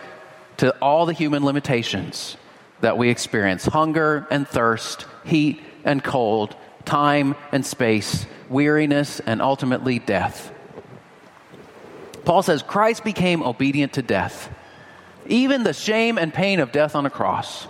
to 0.59 0.75
all 0.79 1.05
the 1.05 1.13
human 1.13 1.45
limitations 1.45 2.37
that 2.81 2.97
we 2.97 3.11
experience 3.11 3.65
hunger 3.65 4.27
and 4.31 4.47
thirst, 4.47 5.07
heat 5.25 5.61
and 5.85 6.03
cold, 6.03 6.57
time 6.85 7.35
and 7.51 7.67
space, 7.67 8.27
weariness, 8.49 9.21
and 9.21 9.43
ultimately 9.43 9.99
death. 9.99 10.53
Paul 12.25 12.43
says 12.43 12.63
Christ 12.63 13.03
became 13.03 13.43
obedient 13.43 13.95
to 13.95 14.03
death, 14.03 14.49
even 15.27 15.65
the 15.65 15.73
shame 15.73 16.19
and 16.19 16.33
pain 16.33 16.61
of 16.61 16.71
death 16.71 16.95
on 16.95 17.05
a 17.05 17.11
cross. 17.11 17.67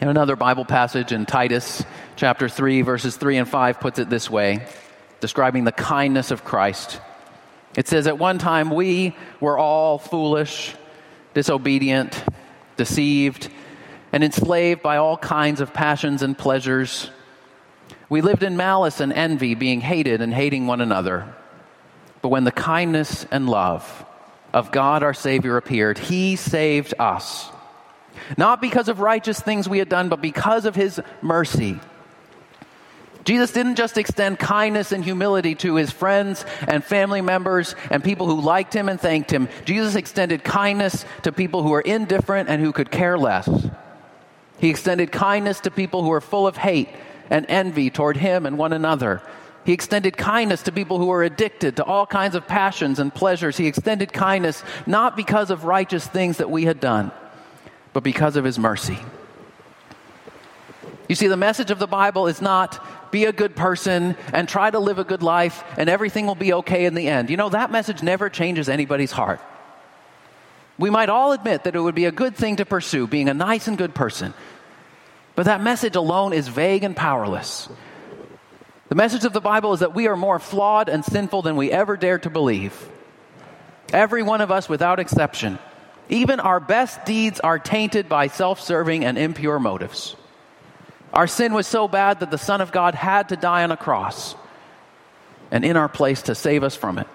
In 0.00 0.08
another 0.08 0.36
Bible 0.36 0.66
passage 0.66 1.12
in 1.12 1.24
Titus 1.24 1.84
chapter 2.16 2.48
3, 2.48 2.82
verses 2.82 3.16
3 3.16 3.38
and 3.38 3.48
5 3.48 3.80
puts 3.80 3.98
it 3.98 4.10
this 4.10 4.28
way 4.28 4.66
describing 5.22 5.62
the 5.62 5.72
kindness 5.72 6.32
of 6.32 6.44
Christ. 6.44 7.00
It 7.76 7.86
says, 7.86 8.08
At 8.08 8.18
one 8.18 8.38
time 8.38 8.70
we 8.70 9.16
were 9.40 9.56
all 9.56 9.96
foolish, 9.96 10.74
disobedient, 11.32 12.22
deceived, 12.76 13.48
and 14.12 14.24
enslaved 14.24 14.82
by 14.82 14.96
all 14.96 15.16
kinds 15.16 15.60
of 15.60 15.72
passions 15.72 16.22
and 16.22 16.36
pleasures. 16.36 17.08
We 18.08 18.20
lived 18.20 18.42
in 18.42 18.56
malice 18.56 18.98
and 18.98 19.12
envy, 19.12 19.54
being 19.54 19.80
hated 19.80 20.20
and 20.20 20.34
hating 20.34 20.66
one 20.66 20.80
another. 20.80 21.32
But 22.20 22.30
when 22.30 22.42
the 22.42 22.50
kindness 22.50 23.24
and 23.30 23.48
love 23.48 24.04
of 24.52 24.72
God 24.72 25.04
our 25.04 25.14
Savior 25.14 25.56
appeared, 25.56 25.98
He 25.98 26.34
saved 26.34 26.94
us. 26.98 27.48
Not 28.36 28.60
because 28.60 28.88
of 28.88 28.98
righteous 28.98 29.38
things 29.38 29.68
we 29.68 29.78
had 29.78 29.88
done, 29.88 30.08
but 30.08 30.20
because 30.20 30.64
of 30.64 30.74
His 30.74 31.00
mercy. 31.22 31.78
Jesus 33.24 33.52
didn't 33.52 33.76
just 33.76 33.98
extend 33.98 34.38
kindness 34.38 34.90
and 34.90 35.04
humility 35.04 35.54
to 35.56 35.76
his 35.76 35.90
friends 35.90 36.44
and 36.66 36.82
family 36.82 37.20
members 37.20 37.74
and 37.90 38.02
people 38.02 38.26
who 38.26 38.40
liked 38.40 38.74
him 38.74 38.88
and 38.88 39.00
thanked 39.00 39.30
him. 39.30 39.48
Jesus 39.64 39.94
extended 39.94 40.42
kindness 40.42 41.04
to 41.22 41.32
people 41.32 41.62
who 41.62 41.70
were 41.70 41.80
indifferent 41.80 42.48
and 42.48 42.60
who 42.60 42.72
could 42.72 42.90
care 42.90 43.16
less. 43.16 43.48
He 44.58 44.70
extended 44.70 45.12
kindness 45.12 45.60
to 45.60 45.70
people 45.70 46.02
who 46.02 46.08
were 46.08 46.20
full 46.20 46.46
of 46.46 46.56
hate 46.56 46.88
and 47.30 47.46
envy 47.48 47.90
toward 47.90 48.16
him 48.16 48.44
and 48.44 48.58
one 48.58 48.72
another. 48.72 49.22
He 49.64 49.72
extended 49.72 50.16
kindness 50.16 50.62
to 50.62 50.72
people 50.72 50.98
who 50.98 51.06
were 51.06 51.22
addicted 51.22 51.76
to 51.76 51.84
all 51.84 52.06
kinds 52.06 52.34
of 52.34 52.48
passions 52.48 52.98
and 52.98 53.14
pleasures. 53.14 53.56
He 53.56 53.66
extended 53.66 54.12
kindness 54.12 54.62
not 54.86 55.16
because 55.16 55.50
of 55.50 55.64
righteous 55.64 56.06
things 56.06 56.38
that 56.38 56.50
we 56.50 56.64
had 56.64 56.80
done, 56.80 57.12
but 57.92 58.02
because 58.02 58.34
of 58.34 58.44
his 58.44 58.58
mercy. 58.58 58.98
You 61.08 61.14
see, 61.14 61.28
the 61.28 61.36
message 61.36 61.70
of 61.70 61.78
the 61.78 61.86
Bible 61.86 62.26
is 62.26 62.40
not 62.40 62.84
be 63.12 63.26
a 63.26 63.32
good 63.32 63.54
person 63.54 64.16
and 64.32 64.48
try 64.48 64.68
to 64.68 64.80
live 64.80 64.98
a 64.98 65.04
good 65.04 65.22
life 65.22 65.62
and 65.78 65.88
everything 65.88 66.26
will 66.26 66.34
be 66.34 66.52
okay 66.54 66.86
in 66.86 66.94
the 66.94 67.06
end. 67.06 67.30
You 67.30 67.36
know, 67.36 67.50
that 67.50 67.70
message 67.70 68.02
never 68.02 68.28
changes 68.28 68.68
anybody's 68.68 69.12
heart. 69.12 69.40
We 70.78 70.90
might 70.90 71.08
all 71.08 71.30
admit 71.30 71.64
that 71.64 71.76
it 71.76 71.80
would 71.80 71.94
be 71.94 72.06
a 72.06 72.12
good 72.12 72.34
thing 72.34 72.56
to 72.56 72.64
pursue, 72.64 73.06
being 73.06 73.28
a 73.28 73.34
nice 73.34 73.68
and 73.68 73.78
good 73.78 73.94
person. 73.94 74.34
But 75.36 75.44
that 75.44 75.62
message 75.62 75.94
alone 75.94 76.32
is 76.32 76.48
vague 76.48 76.82
and 76.82 76.96
powerless. 76.96 77.68
The 78.88 78.94
message 78.96 79.24
of 79.24 79.32
the 79.32 79.40
Bible 79.40 79.72
is 79.72 79.80
that 79.80 79.94
we 79.94 80.08
are 80.08 80.16
more 80.16 80.38
flawed 80.38 80.88
and 80.88 81.04
sinful 81.04 81.42
than 81.42 81.56
we 81.56 81.70
ever 81.70 81.96
dared 81.96 82.24
to 82.24 82.30
believe. 82.30 82.74
Every 83.92 84.22
one 84.22 84.40
of 84.40 84.50
us, 84.50 84.68
without 84.68 84.98
exception. 84.98 85.58
Even 86.08 86.40
our 86.40 86.60
best 86.60 87.04
deeds 87.04 87.40
are 87.40 87.58
tainted 87.58 88.08
by 88.08 88.26
self 88.26 88.60
serving 88.60 89.04
and 89.04 89.16
impure 89.16 89.58
motives. 89.58 90.16
Our 91.12 91.26
sin 91.26 91.52
was 91.52 91.66
so 91.66 91.88
bad 91.88 92.20
that 92.20 92.30
the 92.30 92.38
Son 92.38 92.60
of 92.60 92.72
God 92.72 92.94
had 92.94 93.28
to 93.28 93.36
die 93.36 93.64
on 93.64 93.70
a 93.70 93.76
cross 93.76 94.34
and 95.50 95.64
in 95.64 95.76
our 95.76 95.88
place 95.88 96.22
to 96.22 96.34
save 96.34 96.62
us 96.62 96.74
from 96.74 96.98
it. 96.98 97.06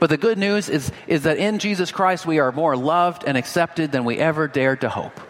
But 0.00 0.10
the 0.10 0.16
good 0.16 0.38
news 0.38 0.68
is, 0.68 0.90
is 1.06 1.22
that 1.22 1.38
in 1.38 1.60
Jesus 1.60 1.92
Christ 1.92 2.26
we 2.26 2.40
are 2.40 2.50
more 2.50 2.76
loved 2.76 3.22
and 3.24 3.36
accepted 3.36 3.92
than 3.92 4.04
we 4.04 4.18
ever 4.18 4.48
dared 4.48 4.80
to 4.80 4.88
hope. 4.88 5.20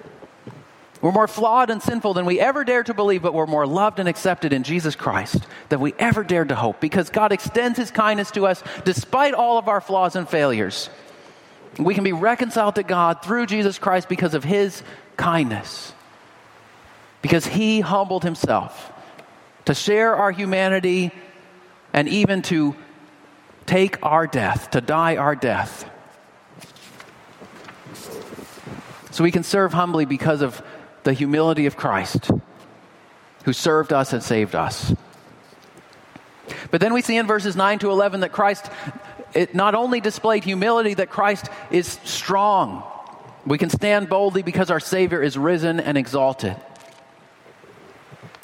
We're 1.02 1.12
more 1.12 1.28
flawed 1.28 1.70
and 1.70 1.82
sinful 1.82 2.14
than 2.14 2.26
we 2.26 2.40
ever 2.40 2.62
dared 2.62 2.86
to 2.86 2.94
believe, 2.94 3.22
but 3.22 3.32
we're 3.32 3.46
more 3.46 3.66
loved 3.66 4.00
and 4.00 4.08
accepted 4.08 4.52
in 4.52 4.62
Jesus 4.62 4.94
Christ 4.94 5.46
than 5.70 5.80
we 5.80 5.94
ever 5.98 6.22
dared 6.22 6.50
to 6.50 6.54
hope 6.54 6.80
because 6.80 7.08
God 7.08 7.32
extends 7.32 7.78
His 7.78 7.90
kindness 7.90 8.30
to 8.32 8.46
us 8.46 8.62
despite 8.84 9.32
all 9.32 9.58
of 9.58 9.68
our 9.68 9.80
flaws 9.80 10.16
and 10.16 10.28
failures. 10.28 10.90
We 11.78 11.94
can 11.94 12.04
be 12.04 12.12
reconciled 12.12 12.74
to 12.74 12.82
God 12.82 13.22
through 13.22 13.46
Jesus 13.46 13.78
Christ 13.78 14.08
because 14.08 14.34
of 14.34 14.44
His 14.44 14.82
kindness. 15.16 15.94
Because 17.22 17.46
He 17.46 17.80
humbled 17.80 18.24
Himself 18.24 18.92
to 19.66 19.74
share 19.74 20.14
our 20.16 20.30
humanity 20.30 21.12
and 21.92 22.08
even 22.08 22.42
to 22.42 22.74
take 23.66 24.04
our 24.04 24.26
death, 24.26 24.70
to 24.70 24.80
die 24.80 25.16
our 25.16 25.36
death. 25.36 25.88
So 29.10 29.24
we 29.24 29.30
can 29.30 29.42
serve 29.42 29.72
humbly 29.72 30.04
because 30.04 30.40
of 30.40 30.62
the 31.02 31.12
humility 31.12 31.66
of 31.66 31.76
Christ, 31.76 32.30
who 33.44 33.52
served 33.52 33.92
us 33.92 34.12
and 34.12 34.22
saved 34.22 34.54
us. 34.54 34.94
But 36.70 36.80
then 36.80 36.94
we 36.94 37.02
see 37.02 37.16
in 37.16 37.26
verses 37.26 37.56
9 37.56 37.80
to 37.80 37.90
11 37.90 38.20
that 38.20 38.32
Christ 38.32 38.70
it 39.34 39.54
not 39.54 39.74
only 39.74 40.00
displayed 40.00 40.44
humility, 40.44 40.94
that 40.94 41.10
Christ 41.10 41.46
is 41.70 41.86
strong. 42.04 42.82
We 43.46 43.58
can 43.58 43.70
stand 43.70 44.08
boldly 44.08 44.42
because 44.42 44.70
our 44.70 44.80
Savior 44.80 45.22
is 45.22 45.38
risen 45.38 45.80
and 45.80 45.96
exalted. 45.96 46.56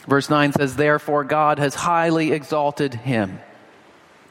Verse 0.07 0.31
9 0.31 0.53
says, 0.53 0.77
Therefore, 0.77 1.25
God 1.25 1.59
has 1.59 1.75
highly 1.75 2.33
exalted 2.33 2.95
him. 2.95 3.41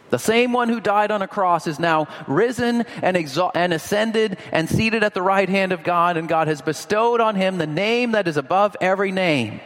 The 0.09 0.19
same 0.19 0.53
one 0.53 0.69
who 0.69 0.79
died 0.79 1.11
on 1.11 1.21
a 1.21 1.27
cross 1.27 1.67
is 1.67 1.79
now 1.79 2.07
risen 2.27 2.85
and, 3.01 3.17
and 3.55 3.73
ascended 3.73 4.37
and 4.51 4.69
seated 4.69 5.03
at 5.03 5.13
the 5.13 5.21
right 5.21 5.49
hand 5.49 5.71
of 5.71 5.83
God, 5.83 6.15
and 6.15 6.29
God 6.29 6.47
has 6.47 6.61
bestowed 6.61 7.19
on 7.19 7.35
him 7.35 7.57
the 7.57 7.67
name 7.67 8.11
that 8.11 8.27
is 8.27 8.37
above 8.37 8.77
every 8.79 9.11
name. 9.11 9.59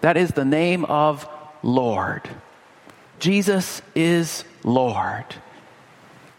That 0.00 0.16
is 0.16 0.30
the 0.30 0.44
name 0.44 0.84
of 0.84 1.28
Lord. 1.62 2.28
Jesus 3.18 3.82
is 3.94 4.44
Lord. 4.64 5.26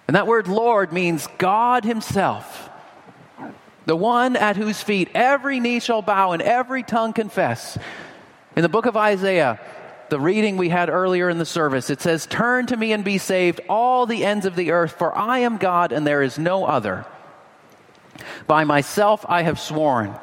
And 0.07 0.15
that 0.15 0.27
word 0.27 0.47
Lord 0.47 0.91
means 0.91 1.27
God 1.37 1.85
Himself, 1.85 2.69
the 3.85 3.95
one 3.95 4.35
at 4.35 4.57
whose 4.57 4.81
feet 4.81 5.09
every 5.13 5.59
knee 5.59 5.79
shall 5.79 6.01
bow 6.01 6.33
and 6.33 6.41
every 6.41 6.83
tongue 6.83 7.13
confess. 7.13 7.77
In 8.55 8.63
the 8.63 8.69
book 8.69 8.85
of 8.85 8.97
Isaiah, 8.97 9.59
the 10.09 10.19
reading 10.19 10.57
we 10.57 10.67
had 10.67 10.89
earlier 10.89 11.29
in 11.29 11.37
the 11.37 11.45
service, 11.45 11.89
it 11.89 12.01
says, 12.01 12.25
Turn 12.25 12.65
to 12.67 12.75
me 12.75 12.91
and 12.91 13.03
be 13.03 13.17
saved, 13.17 13.61
all 13.69 14.05
the 14.05 14.25
ends 14.25 14.45
of 14.45 14.55
the 14.57 14.71
earth, 14.71 14.91
for 14.91 15.17
I 15.17 15.39
am 15.39 15.57
God 15.57 15.91
and 15.93 16.05
there 16.05 16.21
is 16.21 16.37
no 16.37 16.65
other. 16.65 17.05
By 18.47 18.65
myself 18.65 19.25
I 19.29 19.43
have 19.43 19.59
sworn. 19.59 20.13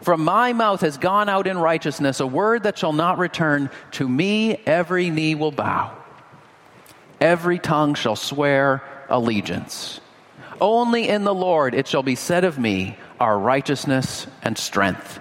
From 0.00 0.24
my 0.24 0.52
mouth 0.52 0.80
has 0.80 0.96
gone 0.96 1.28
out 1.28 1.46
in 1.46 1.58
righteousness 1.58 2.20
a 2.20 2.26
word 2.26 2.64
that 2.64 2.78
shall 2.78 2.92
not 2.92 3.18
return. 3.18 3.70
To 3.92 4.08
me 4.08 4.56
every 4.66 5.10
knee 5.10 5.34
will 5.34 5.52
bow, 5.52 5.96
every 7.20 7.58
tongue 7.58 7.94
shall 7.94 8.16
swear 8.16 8.82
allegiance. 9.08 10.00
Only 10.60 11.08
in 11.08 11.24
the 11.24 11.34
Lord 11.34 11.74
it 11.74 11.88
shall 11.88 12.04
be 12.04 12.14
said 12.14 12.44
of 12.44 12.58
me, 12.58 12.96
our 13.18 13.36
righteousness 13.36 14.28
and 14.42 14.56
strength. 14.56 15.20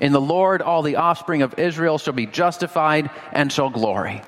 In 0.00 0.12
the 0.12 0.20
Lord, 0.20 0.60
all 0.62 0.82
the 0.82 0.96
offspring 0.96 1.42
of 1.42 1.58
Israel 1.58 1.98
shall 1.98 2.12
be 2.12 2.26
justified 2.26 3.10
and 3.32 3.50
shall 3.50 3.70
glory. 3.70 4.22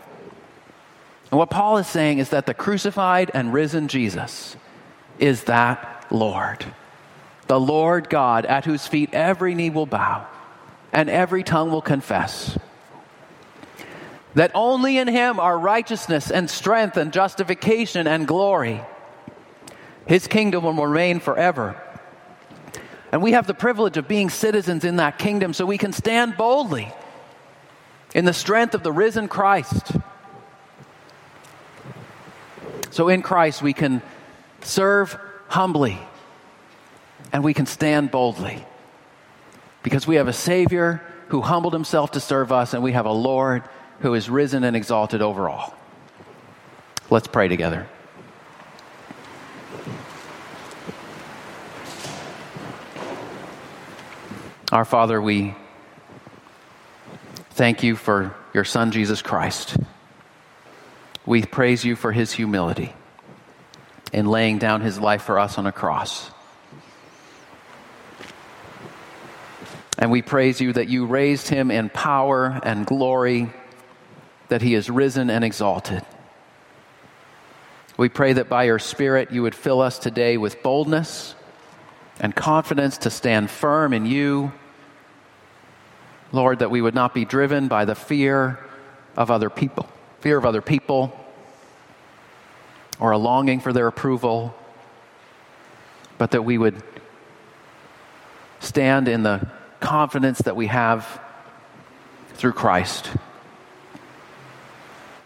And 1.30 1.38
what 1.38 1.50
Paul 1.50 1.76
is 1.76 1.86
saying 1.86 2.18
is 2.18 2.30
that 2.30 2.46
the 2.46 2.54
crucified 2.54 3.30
and 3.34 3.52
risen 3.52 3.88
Jesus 3.88 4.56
is 5.18 5.44
that 5.44 6.06
Lord. 6.10 6.64
The 7.48 7.60
Lord 7.60 8.08
God, 8.08 8.46
at 8.46 8.64
whose 8.64 8.86
feet 8.86 9.10
every 9.12 9.54
knee 9.54 9.70
will 9.70 9.86
bow 9.86 10.26
and 10.92 11.10
every 11.10 11.42
tongue 11.42 11.70
will 11.70 11.82
confess. 11.82 12.58
That 14.34 14.52
only 14.54 14.98
in 14.98 15.08
him 15.08 15.40
are 15.40 15.58
righteousness 15.58 16.30
and 16.30 16.48
strength 16.48 16.96
and 16.96 17.12
justification 17.12 18.06
and 18.06 18.26
glory. 18.26 18.80
His 20.06 20.26
kingdom 20.26 20.64
will 20.64 20.86
remain 20.86 21.20
forever. 21.20 21.80
And 23.10 23.22
we 23.22 23.32
have 23.32 23.46
the 23.46 23.54
privilege 23.54 23.96
of 23.96 24.06
being 24.06 24.28
citizens 24.30 24.84
in 24.84 24.96
that 24.96 25.18
kingdom 25.18 25.52
so 25.52 25.64
we 25.64 25.78
can 25.78 25.92
stand 25.92 26.36
boldly 26.36 26.92
in 28.14 28.24
the 28.24 28.32
strength 28.32 28.74
of 28.74 28.82
the 28.82 28.92
risen 28.92 29.28
Christ. 29.28 29.92
So 32.90 33.08
in 33.08 33.22
Christ 33.22 33.62
we 33.62 33.72
can 33.72 34.02
serve 34.62 35.18
humbly 35.48 35.98
and 37.32 37.44
we 37.44 37.54
can 37.54 37.66
stand 37.66 38.10
boldly 38.10 38.64
because 39.82 40.06
we 40.06 40.16
have 40.16 40.28
a 40.28 40.32
Savior 40.32 41.02
who 41.28 41.40
humbled 41.40 41.72
himself 41.72 42.12
to 42.12 42.20
serve 42.20 42.52
us 42.52 42.74
and 42.74 42.82
we 42.82 42.92
have 42.92 43.06
a 43.06 43.12
Lord 43.12 43.62
who 44.00 44.14
is 44.14 44.28
risen 44.28 44.64
and 44.64 44.76
exalted 44.76 45.22
over 45.22 45.48
all. 45.48 45.74
Let's 47.10 47.26
pray 47.26 47.48
together. 47.48 47.88
Our 54.70 54.84
Father, 54.84 55.18
we 55.18 55.54
thank 57.52 57.82
you 57.82 57.96
for 57.96 58.34
your 58.52 58.64
Son, 58.64 58.90
Jesus 58.90 59.22
Christ. 59.22 59.78
We 61.24 61.42
praise 61.42 61.86
you 61.86 61.96
for 61.96 62.12
his 62.12 62.32
humility 62.32 62.92
in 64.12 64.26
laying 64.26 64.58
down 64.58 64.82
his 64.82 65.00
life 65.00 65.22
for 65.22 65.38
us 65.38 65.56
on 65.56 65.66
a 65.66 65.72
cross. 65.72 66.30
And 69.96 70.10
we 70.10 70.20
praise 70.20 70.60
you 70.60 70.74
that 70.74 70.88
you 70.88 71.06
raised 71.06 71.48
him 71.48 71.70
in 71.70 71.88
power 71.88 72.60
and 72.62 72.84
glory, 72.84 73.50
that 74.48 74.60
he 74.60 74.74
is 74.74 74.90
risen 74.90 75.30
and 75.30 75.44
exalted. 75.44 76.02
We 77.96 78.10
pray 78.10 78.34
that 78.34 78.50
by 78.50 78.64
your 78.64 78.78
Spirit 78.78 79.32
you 79.32 79.42
would 79.44 79.54
fill 79.54 79.80
us 79.80 79.98
today 79.98 80.36
with 80.36 80.62
boldness 80.62 81.34
and 82.20 82.34
confidence 82.34 82.98
to 82.98 83.10
stand 83.10 83.50
firm 83.50 83.92
in 83.92 84.06
you. 84.06 84.52
Lord, 86.32 86.58
that 86.58 86.70
we 86.70 86.80
would 86.80 86.94
not 86.94 87.14
be 87.14 87.24
driven 87.24 87.68
by 87.68 87.84
the 87.84 87.94
fear 87.94 88.58
of 89.16 89.30
other 89.30 89.50
people, 89.50 89.88
fear 90.20 90.36
of 90.36 90.44
other 90.44 90.60
people, 90.60 91.18
or 93.00 93.12
a 93.12 93.18
longing 93.18 93.60
for 93.60 93.72
their 93.72 93.86
approval, 93.86 94.54
but 96.18 96.32
that 96.32 96.42
we 96.42 96.58
would 96.58 96.82
stand 98.60 99.08
in 99.08 99.22
the 99.22 99.48
confidence 99.80 100.38
that 100.42 100.56
we 100.56 100.66
have 100.66 101.20
through 102.34 102.52
Christ, 102.52 103.10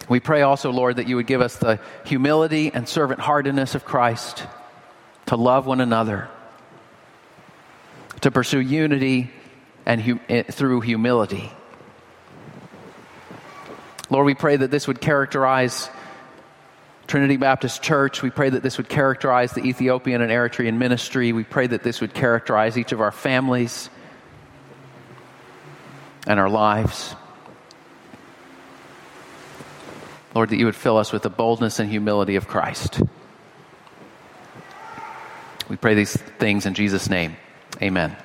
We 0.08 0.20
pray 0.20 0.42
also, 0.42 0.70
Lord, 0.70 0.96
that 0.96 1.08
you 1.08 1.16
would 1.16 1.26
give 1.26 1.40
us 1.40 1.56
the 1.56 1.80
humility 2.04 2.70
and 2.72 2.88
servant 2.88 3.20
heartedness 3.20 3.74
of 3.74 3.84
Christ 3.84 4.46
to 5.26 5.36
love 5.36 5.66
one 5.66 5.80
another, 5.80 6.28
to 8.22 8.30
pursue 8.30 8.60
unity 8.60 9.30
and 9.84 10.00
hu- 10.00 10.20
eh, 10.28 10.42
through 10.44 10.80
humility. 10.80 11.52
Lord, 14.10 14.26
we 14.26 14.34
pray 14.34 14.56
that 14.56 14.70
this 14.70 14.86
would 14.86 15.00
characterize 15.00 15.90
Trinity 17.06 17.36
Baptist 17.36 17.82
Church. 17.82 18.22
We 18.22 18.30
pray 18.30 18.50
that 18.50 18.62
this 18.62 18.78
would 18.78 18.88
characterize 18.88 19.52
the 19.52 19.62
Ethiopian 19.62 20.22
and 20.22 20.30
Eritrean 20.30 20.76
ministry. 20.76 21.32
We 21.32 21.44
pray 21.44 21.66
that 21.66 21.82
this 21.82 22.00
would 22.00 22.14
characterize 22.14 22.78
each 22.78 22.92
of 22.92 23.00
our 23.00 23.12
families 23.12 23.90
and 26.26 26.38
our 26.38 26.48
lives. 26.48 27.14
Lord, 30.34 30.50
that 30.50 30.56
you 30.56 30.64
would 30.64 30.76
fill 30.76 30.96
us 30.96 31.12
with 31.12 31.22
the 31.22 31.30
boldness 31.30 31.78
and 31.78 31.90
humility 31.90 32.36
of 32.36 32.48
Christ. 32.48 33.00
We 35.68 35.76
pray 35.76 35.94
these 35.94 36.16
things 36.16 36.66
in 36.66 36.74
Jesus' 36.74 37.10
name. 37.10 37.36
Amen. 37.80 38.16